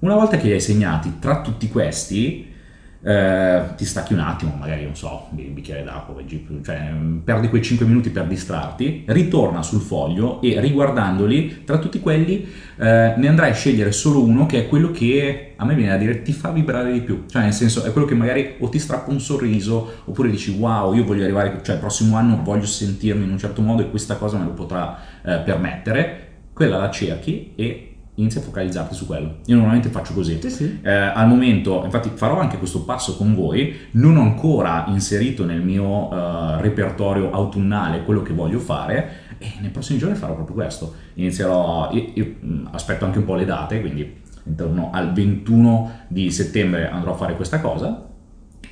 Una 0.00 0.16
volta 0.16 0.36
che 0.36 0.48
li 0.48 0.52
hai 0.52 0.60
segnati 0.60 1.14
tra 1.18 1.40
tutti 1.40 1.66
questi, 1.70 2.46
eh, 3.00 3.62
ti 3.76 3.84
stacchi 3.84 4.12
un 4.12 4.20
attimo, 4.20 4.56
magari 4.58 4.84
non 4.84 4.96
so, 4.96 5.28
un 5.30 5.54
bicchiere 5.54 5.84
d'acqua, 5.84 6.14
cioè 6.64 6.92
perdi 7.22 7.48
quei 7.48 7.62
5 7.62 7.86
minuti 7.86 8.10
per 8.10 8.26
distrarti, 8.26 9.04
ritorna 9.06 9.62
sul 9.62 9.80
foglio 9.80 10.40
e 10.40 10.60
riguardandoli, 10.60 11.64
tra 11.64 11.78
tutti 11.78 12.00
quelli 12.00 12.46
eh, 12.76 13.14
ne 13.16 13.28
andrai 13.28 13.50
a 13.50 13.54
scegliere 13.54 13.92
solo 13.92 14.22
uno 14.22 14.46
che 14.46 14.64
è 14.64 14.68
quello 14.68 14.90
che 14.90 15.52
a 15.56 15.64
me 15.64 15.74
viene 15.74 15.92
da 15.92 15.96
dire 15.96 16.22
ti 16.22 16.32
fa 16.32 16.50
vibrare 16.50 16.92
di 16.92 17.00
più, 17.00 17.24
cioè 17.28 17.42
nel 17.42 17.52
senso 17.52 17.84
è 17.84 17.92
quello 17.92 18.06
che 18.06 18.14
magari 18.14 18.56
o 18.58 18.68
ti 18.68 18.78
strappa 18.78 19.10
un 19.10 19.20
sorriso 19.20 20.02
oppure 20.04 20.30
dici 20.30 20.50
wow 20.50 20.92
io 20.94 21.04
voglio 21.04 21.22
arrivare, 21.22 21.60
cioè 21.62 21.76
il 21.76 21.80
prossimo 21.80 22.16
anno 22.16 22.40
voglio 22.42 22.66
sentirmi 22.66 23.24
in 23.24 23.30
un 23.30 23.38
certo 23.38 23.62
modo 23.62 23.82
e 23.82 23.90
questa 23.90 24.16
cosa 24.16 24.38
me 24.38 24.44
lo 24.44 24.52
potrà 24.52 24.98
eh, 25.24 25.38
permettere, 25.38 26.26
quella 26.52 26.78
la 26.78 26.90
cerchi 26.90 27.52
e 27.54 27.97
inizi 28.18 28.38
a 28.38 28.40
focalizzarti 28.40 28.94
su 28.94 29.06
quello. 29.06 29.38
Io 29.46 29.56
normalmente 29.56 29.88
faccio 29.88 30.12
così. 30.12 30.38
Sì, 30.40 30.50
sì. 30.50 30.78
Eh, 30.82 30.90
al 30.90 31.28
momento, 31.28 31.82
infatti 31.84 32.10
farò 32.14 32.38
anche 32.38 32.58
questo 32.58 32.82
passo 32.82 33.16
con 33.16 33.34
voi, 33.34 33.74
non 33.92 34.16
ho 34.16 34.22
ancora 34.22 34.84
inserito 34.88 35.44
nel 35.44 35.62
mio 35.62 36.10
eh, 36.10 36.60
repertorio 36.60 37.30
autunnale 37.30 38.02
quello 38.04 38.22
che 38.22 38.32
voglio 38.32 38.58
fare 38.58 39.26
e 39.38 39.54
nei 39.60 39.70
prossimi 39.70 39.98
giorni 39.98 40.16
farò 40.16 40.34
proprio 40.34 40.56
questo. 40.56 40.94
Inizierò, 41.14 41.90
io, 41.92 42.10
io, 42.14 42.34
aspetto 42.72 43.04
anche 43.04 43.18
un 43.18 43.24
po' 43.24 43.34
le 43.34 43.44
date, 43.44 43.80
quindi 43.80 44.16
intorno 44.44 44.90
al 44.92 45.12
21 45.12 46.06
di 46.08 46.30
settembre 46.30 46.88
andrò 46.88 47.12
a 47.12 47.16
fare 47.16 47.36
questa 47.36 47.60
cosa, 47.60 48.06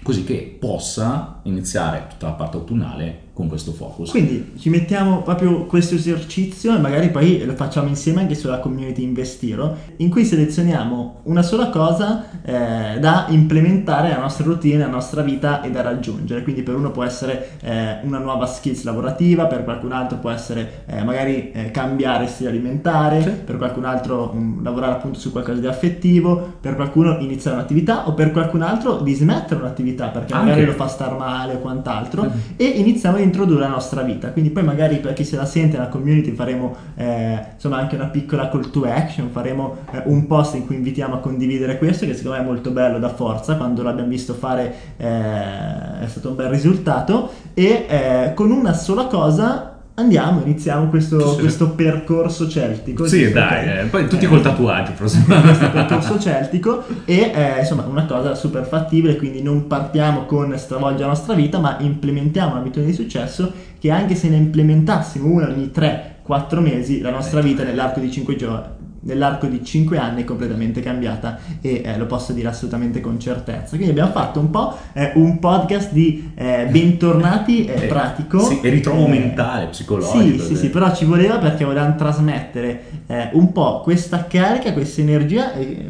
così 0.02 0.24
che 0.24 0.56
possa 0.58 1.40
iniziare 1.44 2.06
tutta 2.08 2.26
la 2.26 2.32
parte 2.32 2.56
autunnale 2.56 3.24
con 3.36 3.48
questo 3.48 3.72
focus. 3.72 4.10
Quindi 4.12 4.52
ci 4.58 4.70
mettiamo 4.70 5.20
proprio 5.20 5.66
questo 5.66 5.94
esercizio 5.94 6.74
e 6.74 6.78
magari 6.78 7.10
poi 7.10 7.44
lo 7.44 7.52
facciamo 7.52 7.86
insieme 7.86 8.22
anche 8.22 8.34
sulla 8.34 8.60
community 8.60 9.02
Investiro, 9.02 9.76
in 9.98 10.08
cui 10.08 10.24
selezioniamo 10.24 11.20
una 11.24 11.42
sola 11.42 11.68
cosa 11.68 12.24
eh, 12.42 12.98
da 12.98 13.26
implementare 13.28 14.08
nella 14.08 14.20
nostra 14.20 14.46
routine, 14.46 14.78
nella 14.78 14.88
nostra 14.90 15.20
vita 15.20 15.60
e 15.60 15.70
da 15.70 15.82
raggiungere. 15.82 16.42
Quindi 16.42 16.62
per 16.62 16.76
uno 16.76 16.90
può 16.90 17.04
essere 17.04 17.50
eh, 17.60 17.98
una 18.04 18.18
nuova 18.18 18.46
skills 18.46 18.84
lavorativa, 18.84 19.44
per 19.44 19.64
qualcun 19.64 19.92
altro 19.92 20.16
può 20.16 20.30
essere 20.30 20.84
eh, 20.86 21.04
magari 21.04 21.50
eh, 21.52 21.70
cambiare 21.70 22.26
stile 22.28 22.48
alimentare, 22.48 23.20
Sì. 23.20 23.30
per 23.44 23.58
qualcun 23.58 23.84
altro 23.84 24.32
mh, 24.32 24.62
lavorare 24.62 24.92
appunto 24.92 25.18
su 25.18 25.30
qualcosa 25.30 25.60
di 25.60 25.66
affettivo, 25.66 26.54
per 26.58 26.74
qualcuno 26.74 27.18
iniziare 27.18 27.58
un'attività 27.58 28.08
o 28.08 28.14
per 28.14 28.32
qualcun 28.32 28.62
altro 28.62 28.96
dismettere 29.00 29.60
un'attività 29.60 30.06
perché 30.08 30.32
Anche. 30.32 30.46
magari 30.46 30.64
lo 30.64 30.72
fa 30.72 30.86
star 30.88 31.14
male 31.18 31.54
o 31.54 31.58
quant'altro 31.58 32.22
Mhm. 32.22 32.30
e 32.56 32.64
iniziamo 32.64 33.16
a 33.18 33.24
introdurre 33.26 33.60
la 33.60 33.68
nostra 33.68 34.02
vita. 34.02 34.30
Quindi 34.30 34.50
poi 34.50 34.64
magari 34.64 34.96
per 34.98 35.12
chi 35.12 35.24
se 35.24 35.36
la 35.36 35.44
sente 35.44 35.76
nella 35.76 35.88
community 35.88 36.32
faremo 36.32 36.74
eh, 36.96 37.44
insomma 37.54 37.78
anche 37.78 37.96
una 37.96 38.06
piccola 38.06 38.48
call 38.48 38.70
to 38.70 38.84
action, 38.84 39.28
faremo 39.30 39.76
eh, 39.92 40.02
un 40.06 40.26
post 40.26 40.54
in 40.54 40.66
cui 40.66 40.76
invitiamo 40.76 41.16
a 41.16 41.18
condividere 41.18 41.78
questo 41.78 42.06
che 42.06 42.14
secondo 42.14 42.38
me 42.38 42.42
è 42.42 42.46
molto 42.46 42.70
bello 42.70 42.98
da 42.98 43.10
forza, 43.10 43.56
quando 43.56 43.82
l'abbiamo 43.82 44.08
visto 44.08 44.34
fare 44.34 44.74
eh, 44.96 46.00
è 46.00 46.06
stato 46.06 46.30
un 46.30 46.36
bel 46.36 46.48
risultato 46.48 47.30
e 47.54 47.86
eh, 47.88 48.32
con 48.34 48.50
una 48.50 48.72
sola 48.72 49.06
cosa 49.06 49.75
andiamo, 49.98 50.42
iniziamo 50.42 50.88
questo, 50.88 51.34
Sì. 51.34 51.40
questo 51.40 51.70
percorso 51.70 52.48
celtico. 52.48 53.06
Sì, 53.06 53.22
giusto? 53.24 53.34
dai, 53.38 53.68
Ok. 53.68 53.74
eh, 53.74 53.84
poi 53.86 54.08
tutti 54.08 54.24
Eh, 54.24 54.28
col 54.28 54.40
tatuaggio, 54.42 54.92
questo 54.96 55.18
prossimo. 55.26 55.70
percorso 55.70 56.18
celtico 56.18 56.84
e 57.04 57.32
eh, 57.34 57.58
insomma 57.60 57.84
una 57.86 58.04
cosa 58.04 58.34
super 58.34 58.64
fattibile 58.66 59.16
quindi 59.16 59.42
non 59.42 59.66
partiamo 59.66 60.24
con 60.26 60.56
stravolgere 60.58 61.02
la 61.04 61.08
nostra 61.08 61.34
vita 61.34 61.58
ma 61.58 61.76
implementiamo 61.80 62.52
un'abitudine 62.52 62.86
di 62.90 62.96
successo 62.96 63.52
che 63.78 63.90
anche 63.90 64.14
se 64.14 64.28
ne 64.28 64.36
implementassimo 64.36 65.26
una 65.26 65.48
ogni 65.48 65.70
3-4 65.74 66.60
mesi 66.60 67.00
la 67.00 67.10
nostra 67.10 67.40
vita 67.40 67.62
nell'arco 67.62 68.00
di 68.00 68.10
5 68.10 68.36
giorni 68.36 68.74
nell'arco 69.06 69.46
di 69.46 69.64
5 69.64 69.98
anni 69.98 70.22
è 70.22 70.24
completamente 70.24 70.80
cambiata 70.80 71.38
e 71.60 71.82
eh, 71.84 71.96
lo 71.96 72.06
posso 72.06 72.32
dire 72.32 72.48
assolutamente 72.48 73.00
con 73.00 73.18
certezza 73.18 73.70
quindi 73.76 73.90
abbiamo 73.90 74.10
fatto 74.12 74.40
un 74.40 74.50
po' 74.50 74.76
eh, 74.92 75.12
un 75.14 75.38
podcast 75.38 75.92
di 75.92 76.32
eh, 76.34 76.66
bentornati 76.70 77.64
eh, 77.64 77.84
Eh, 77.84 77.86
pratico 77.86 78.40
sì, 78.40 78.60
e 78.60 78.68
ritrovo 78.68 79.06
Eh, 79.06 79.08
mentale, 79.08 79.66
psicologico. 79.66 80.18
sì, 80.18 80.38
sì, 80.38 80.56
sì, 80.56 80.70
però 80.70 80.94
ci 80.94 81.04
voleva 81.04 81.38
perché 81.38 81.64
volevamo 81.64 81.94
trasmettere 81.96 82.82
un 83.32 83.52
po' 83.52 83.80
questa 83.82 84.26
carica, 84.26 84.72
questa 84.72 85.00
energia 85.00 85.52
eh, 85.54 85.86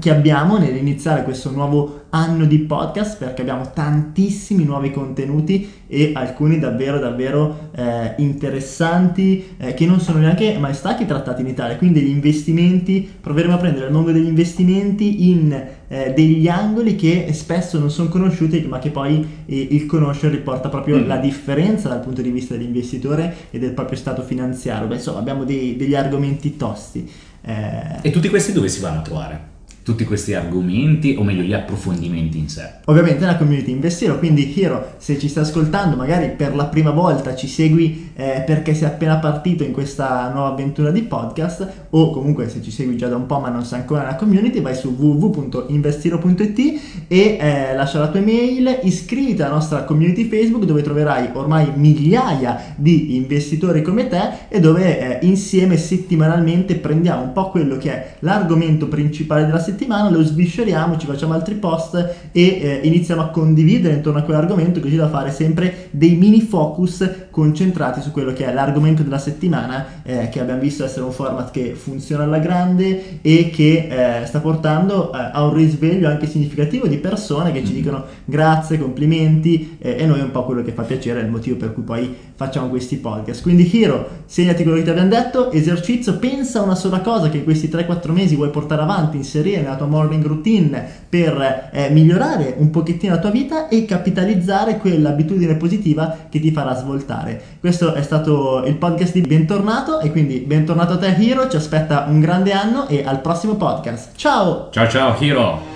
che 0.00 0.10
abbiamo 0.10 0.56
nell'iniziare 0.56 1.22
questo 1.22 1.50
nuovo 1.50 2.04
anno 2.10 2.46
di 2.46 2.58
podcast 2.60 3.18
perché 3.18 3.42
abbiamo 3.42 3.70
tantissimi 3.74 4.64
nuovi 4.64 4.90
contenuti 4.90 5.68
e 5.86 6.12
alcuni 6.14 6.58
davvero 6.58 6.98
davvero 6.98 7.68
eh, 7.74 8.14
interessanti 8.18 9.54
eh, 9.58 9.74
che 9.74 9.84
non 9.86 10.00
sono 10.00 10.18
neanche 10.18 10.56
mai 10.58 10.72
stati 10.74 11.04
trattati 11.04 11.42
in 11.42 11.48
Italia 11.48 11.76
quindi 11.76 12.00
gli 12.00 12.08
investimenti 12.08 13.06
proveremo 13.20 13.54
a 13.54 13.58
prendere 13.58 13.86
il 13.86 13.92
mondo 13.92 14.12
degli 14.12 14.26
investimenti 14.26 15.28
in 15.30 15.52
eh, 15.88 16.12
degli 16.14 16.48
angoli 16.48 16.96
che 16.96 17.28
spesso 17.32 17.78
non 17.78 17.90
sono 17.90 18.08
conosciuti 18.08 18.62
ma 18.62 18.78
che 18.78 18.90
poi 18.90 19.26
eh, 19.46 19.68
il 19.70 19.84
conoscere 19.86 20.34
riporta 20.34 20.68
proprio 20.68 20.96
Mm. 20.98 21.06
la 21.06 21.16
differenza 21.18 21.88
dal 21.88 22.00
punto 22.00 22.20
di 22.22 22.30
vista 22.30 22.54
dell'investitore 22.54 23.34
e 23.50 23.58
del 23.58 23.72
proprio 23.72 23.96
stato 23.98 24.22
finanziario 24.22 24.86
Beh, 24.86 24.94
insomma 24.96 25.18
abbiamo 25.18 25.44
dei- 25.44 25.76
degli 25.76 25.94
argomenti 25.94 26.56
tosti 26.56 27.08
Eh, 27.44 27.98
E 28.02 28.10
tutti 28.10 28.28
questi 28.28 28.52
dove 28.52 28.68
si 28.68 28.80
vanno 28.80 28.98
a 29.00 29.02
trovare? 29.02 29.50
Tutti 29.82 30.04
questi 30.04 30.34
argomenti, 30.34 31.16
o 31.18 31.24
meglio 31.24 31.42
gli 31.42 31.52
approfondimenti 31.52 32.38
in 32.38 32.48
sé. 32.48 32.74
Ovviamente 32.84 33.20
nella 33.20 33.36
community 33.36 33.72
Investiro, 33.72 34.18
quindi 34.18 34.52
Hiro, 34.56 34.94
se 34.98 35.18
ci 35.18 35.28
stai 35.28 35.42
ascoltando, 35.42 35.96
magari 35.96 36.30
per 36.30 36.54
la 36.54 36.66
prima 36.66 36.90
volta 36.90 37.34
ci 37.34 37.48
segui 37.48 38.10
eh, 38.14 38.42
perché 38.46 38.74
sei 38.74 38.88
appena 38.88 39.16
partito 39.16 39.64
in 39.64 39.72
questa 39.72 40.30
nuova 40.32 40.50
avventura 40.50 40.90
di 40.90 41.02
podcast, 41.02 41.68
o 41.90 42.10
comunque 42.10 42.48
se 42.48 42.62
ci 42.62 42.70
segui 42.70 42.96
già 42.96 43.08
da 43.08 43.16
un 43.16 43.26
po' 43.26 43.40
ma 43.40 43.48
non 43.48 43.64
sei 43.64 43.80
ancora 43.80 44.02
nella 44.02 44.14
community, 44.14 44.60
vai 44.60 44.74
su 44.74 44.94
www.investiro.it 44.96 46.80
e 47.08 47.38
eh, 47.40 47.74
lascia 47.74 47.98
la 47.98 48.08
tua 48.08 48.20
email, 48.20 48.80
iscriviti 48.82 49.42
alla 49.42 49.54
nostra 49.54 49.84
community 49.84 50.28
Facebook 50.28 50.64
dove 50.64 50.82
troverai 50.82 51.30
ormai 51.32 51.72
migliaia 51.74 52.74
di 52.76 53.16
investitori 53.16 53.82
come 53.82 54.06
te 54.06 54.20
e 54.48 54.60
dove 54.60 55.20
eh, 55.20 55.26
insieme 55.26 55.76
settimanalmente 55.76 56.76
prendiamo 56.76 57.22
un 57.22 57.32
po' 57.32 57.50
quello 57.50 57.76
che 57.76 57.90
è 57.90 58.14
l'argomento 58.20 58.86
principale 58.88 59.44
della 59.44 59.58
settimana, 59.58 59.70
lo 60.10 60.22
svisceriamo, 60.22 60.96
ci 60.96 61.06
facciamo 61.06 61.32
altri 61.34 61.54
post 61.54 61.94
e 62.32 62.42
eh, 62.42 62.80
iniziamo 62.82 63.22
a 63.22 63.28
condividere 63.28 63.94
intorno 63.94 64.20
a 64.20 64.22
quell'argomento 64.22 64.80
così 64.80 64.96
da 64.96 65.08
fare 65.08 65.30
sempre 65.30 65.88
dei 65.90 66.14
mini 66.16 66.40
focus 66.40 67.08
concentrati 67.30 68.00
su 68.00 68.10
quello 68.10 68.32
che 68.32 68.46
è 68.46 68.52
l'argomento 68.52 69.02
della 69.02 69.18
settimana 69.18 70.02
eh, 70.02 70.28
che 70.28 70.40
abbiamo 70.40 70.60
visto 70.60 70.84
essere 70.84 71.04
un 71.04 71.12
format 71.12 71.50
che 71.50 71.74
funziona 71.74 72.24
alla 72.24 72.38
grande 72.38 73.20
e 73.22 73.50
che 73.50 74.20
eh, 74.22 74.26
sta 74.26 74.40
portando 74.40 75.12
eh, 75.12 75.30
a 75.32 75.44
un 75.44 75.54
risveglio 75.54 76.08
anche 76.08 76.26
significativo 76.26 76.86
di 76.86 76.98
persone 76.98 77.52
che 77.52 77.64
ci 77.64 77.72
Mhm. 77.72 77.78
dicono 77.78 78.04
grazie, 78.24 78.78
complimenti 78.78 79.76
eh, 79.80 79.96
e 79.98 80.06
noi 80.06 80.20
è 80.20 80.22
un 80.22 80.30
po' 80.30 80.44
quello 80.44 80.62
che 80.62 80.72
fa 80.72 80.82
piacere, 80.82 81.20
è 81.20 81.24
il 81.24 81.30
motivo 81.30 81.56
per 81.56 81.72
cui 81.72 81.82
poi 81.82 82.14
facciamo 82.34 82.68
questi 82.68 82.96
podcast. 82.96 83.42
Quindi 83.42 83.68
Hiro, 83.72 84.08
segnati 84.26 84.62
quello 84.62 84.78
che 84.78 84.84
ti 84.84 84.90
abbiamo 84.90 85.08
detto, 85.08 85.50
esercizio, 85.50 86.16
pensa 86.18 86.60
a 86.60 86.62
una 86.62 86.74
sola 86.74 87.00
cosa 87.00 87.28
che 87.28 87.38
in 87.38 87.44
questi 87.44 87.68
3-4 87.68 88.12
mesi 88.12 88.36
vuoi 88.36 88.50
portare 88.50 88.82
avanti, 88.82 89.16
inserire 89.16 89.61
nella 89.62 89.76
tua 89.76 89.86
morning 89.86 90.24
routine 90.24 90.86
per 91.08 91.70
eh, 91.72 91.90
migliorare 91.90 92.54
un 92.58 92.70
pochettino 92.70 93.14
la 93.14 93.20
tua 93.20 93.30
vita 93.30 93.68
e 93.68 93.84
capitalizzare 93.84 94.78
quell'abitudine 94.78 95.56
positiva 95.56 96.16
che 96.28 96.40
ti 96.40 96.50
farà 96.50 96.74
svoltare. 96.74 97.40
Questo 97.60 97.94
è 97.94 98.02
stato 98.02 98.64
il 98.64 98.76
podcast 98.76 99.12
di 99.12 99.20
Bentornato 99.22 100.00
e 100.00 100.10
quindi 100.10 100.38
bentornato 100.38 100.94
a 100.94 100.98
te 100.98 101.14
Hiro, 101.18 101.48
ci 101.48 101.56
aspetta 101.56 102.06
un 102.08 102.20
grande 102.20 102.52
anno 102.52 102.88
e 102.88 103.02
al 103.04 103.20
prossimo 103.20 103.54
podcast. 103.54 104.10
Ciao! 104.16 104.68
Ciao 104.70 104.88
ciao 104.88 105.16
Hiro! 105.18 105.71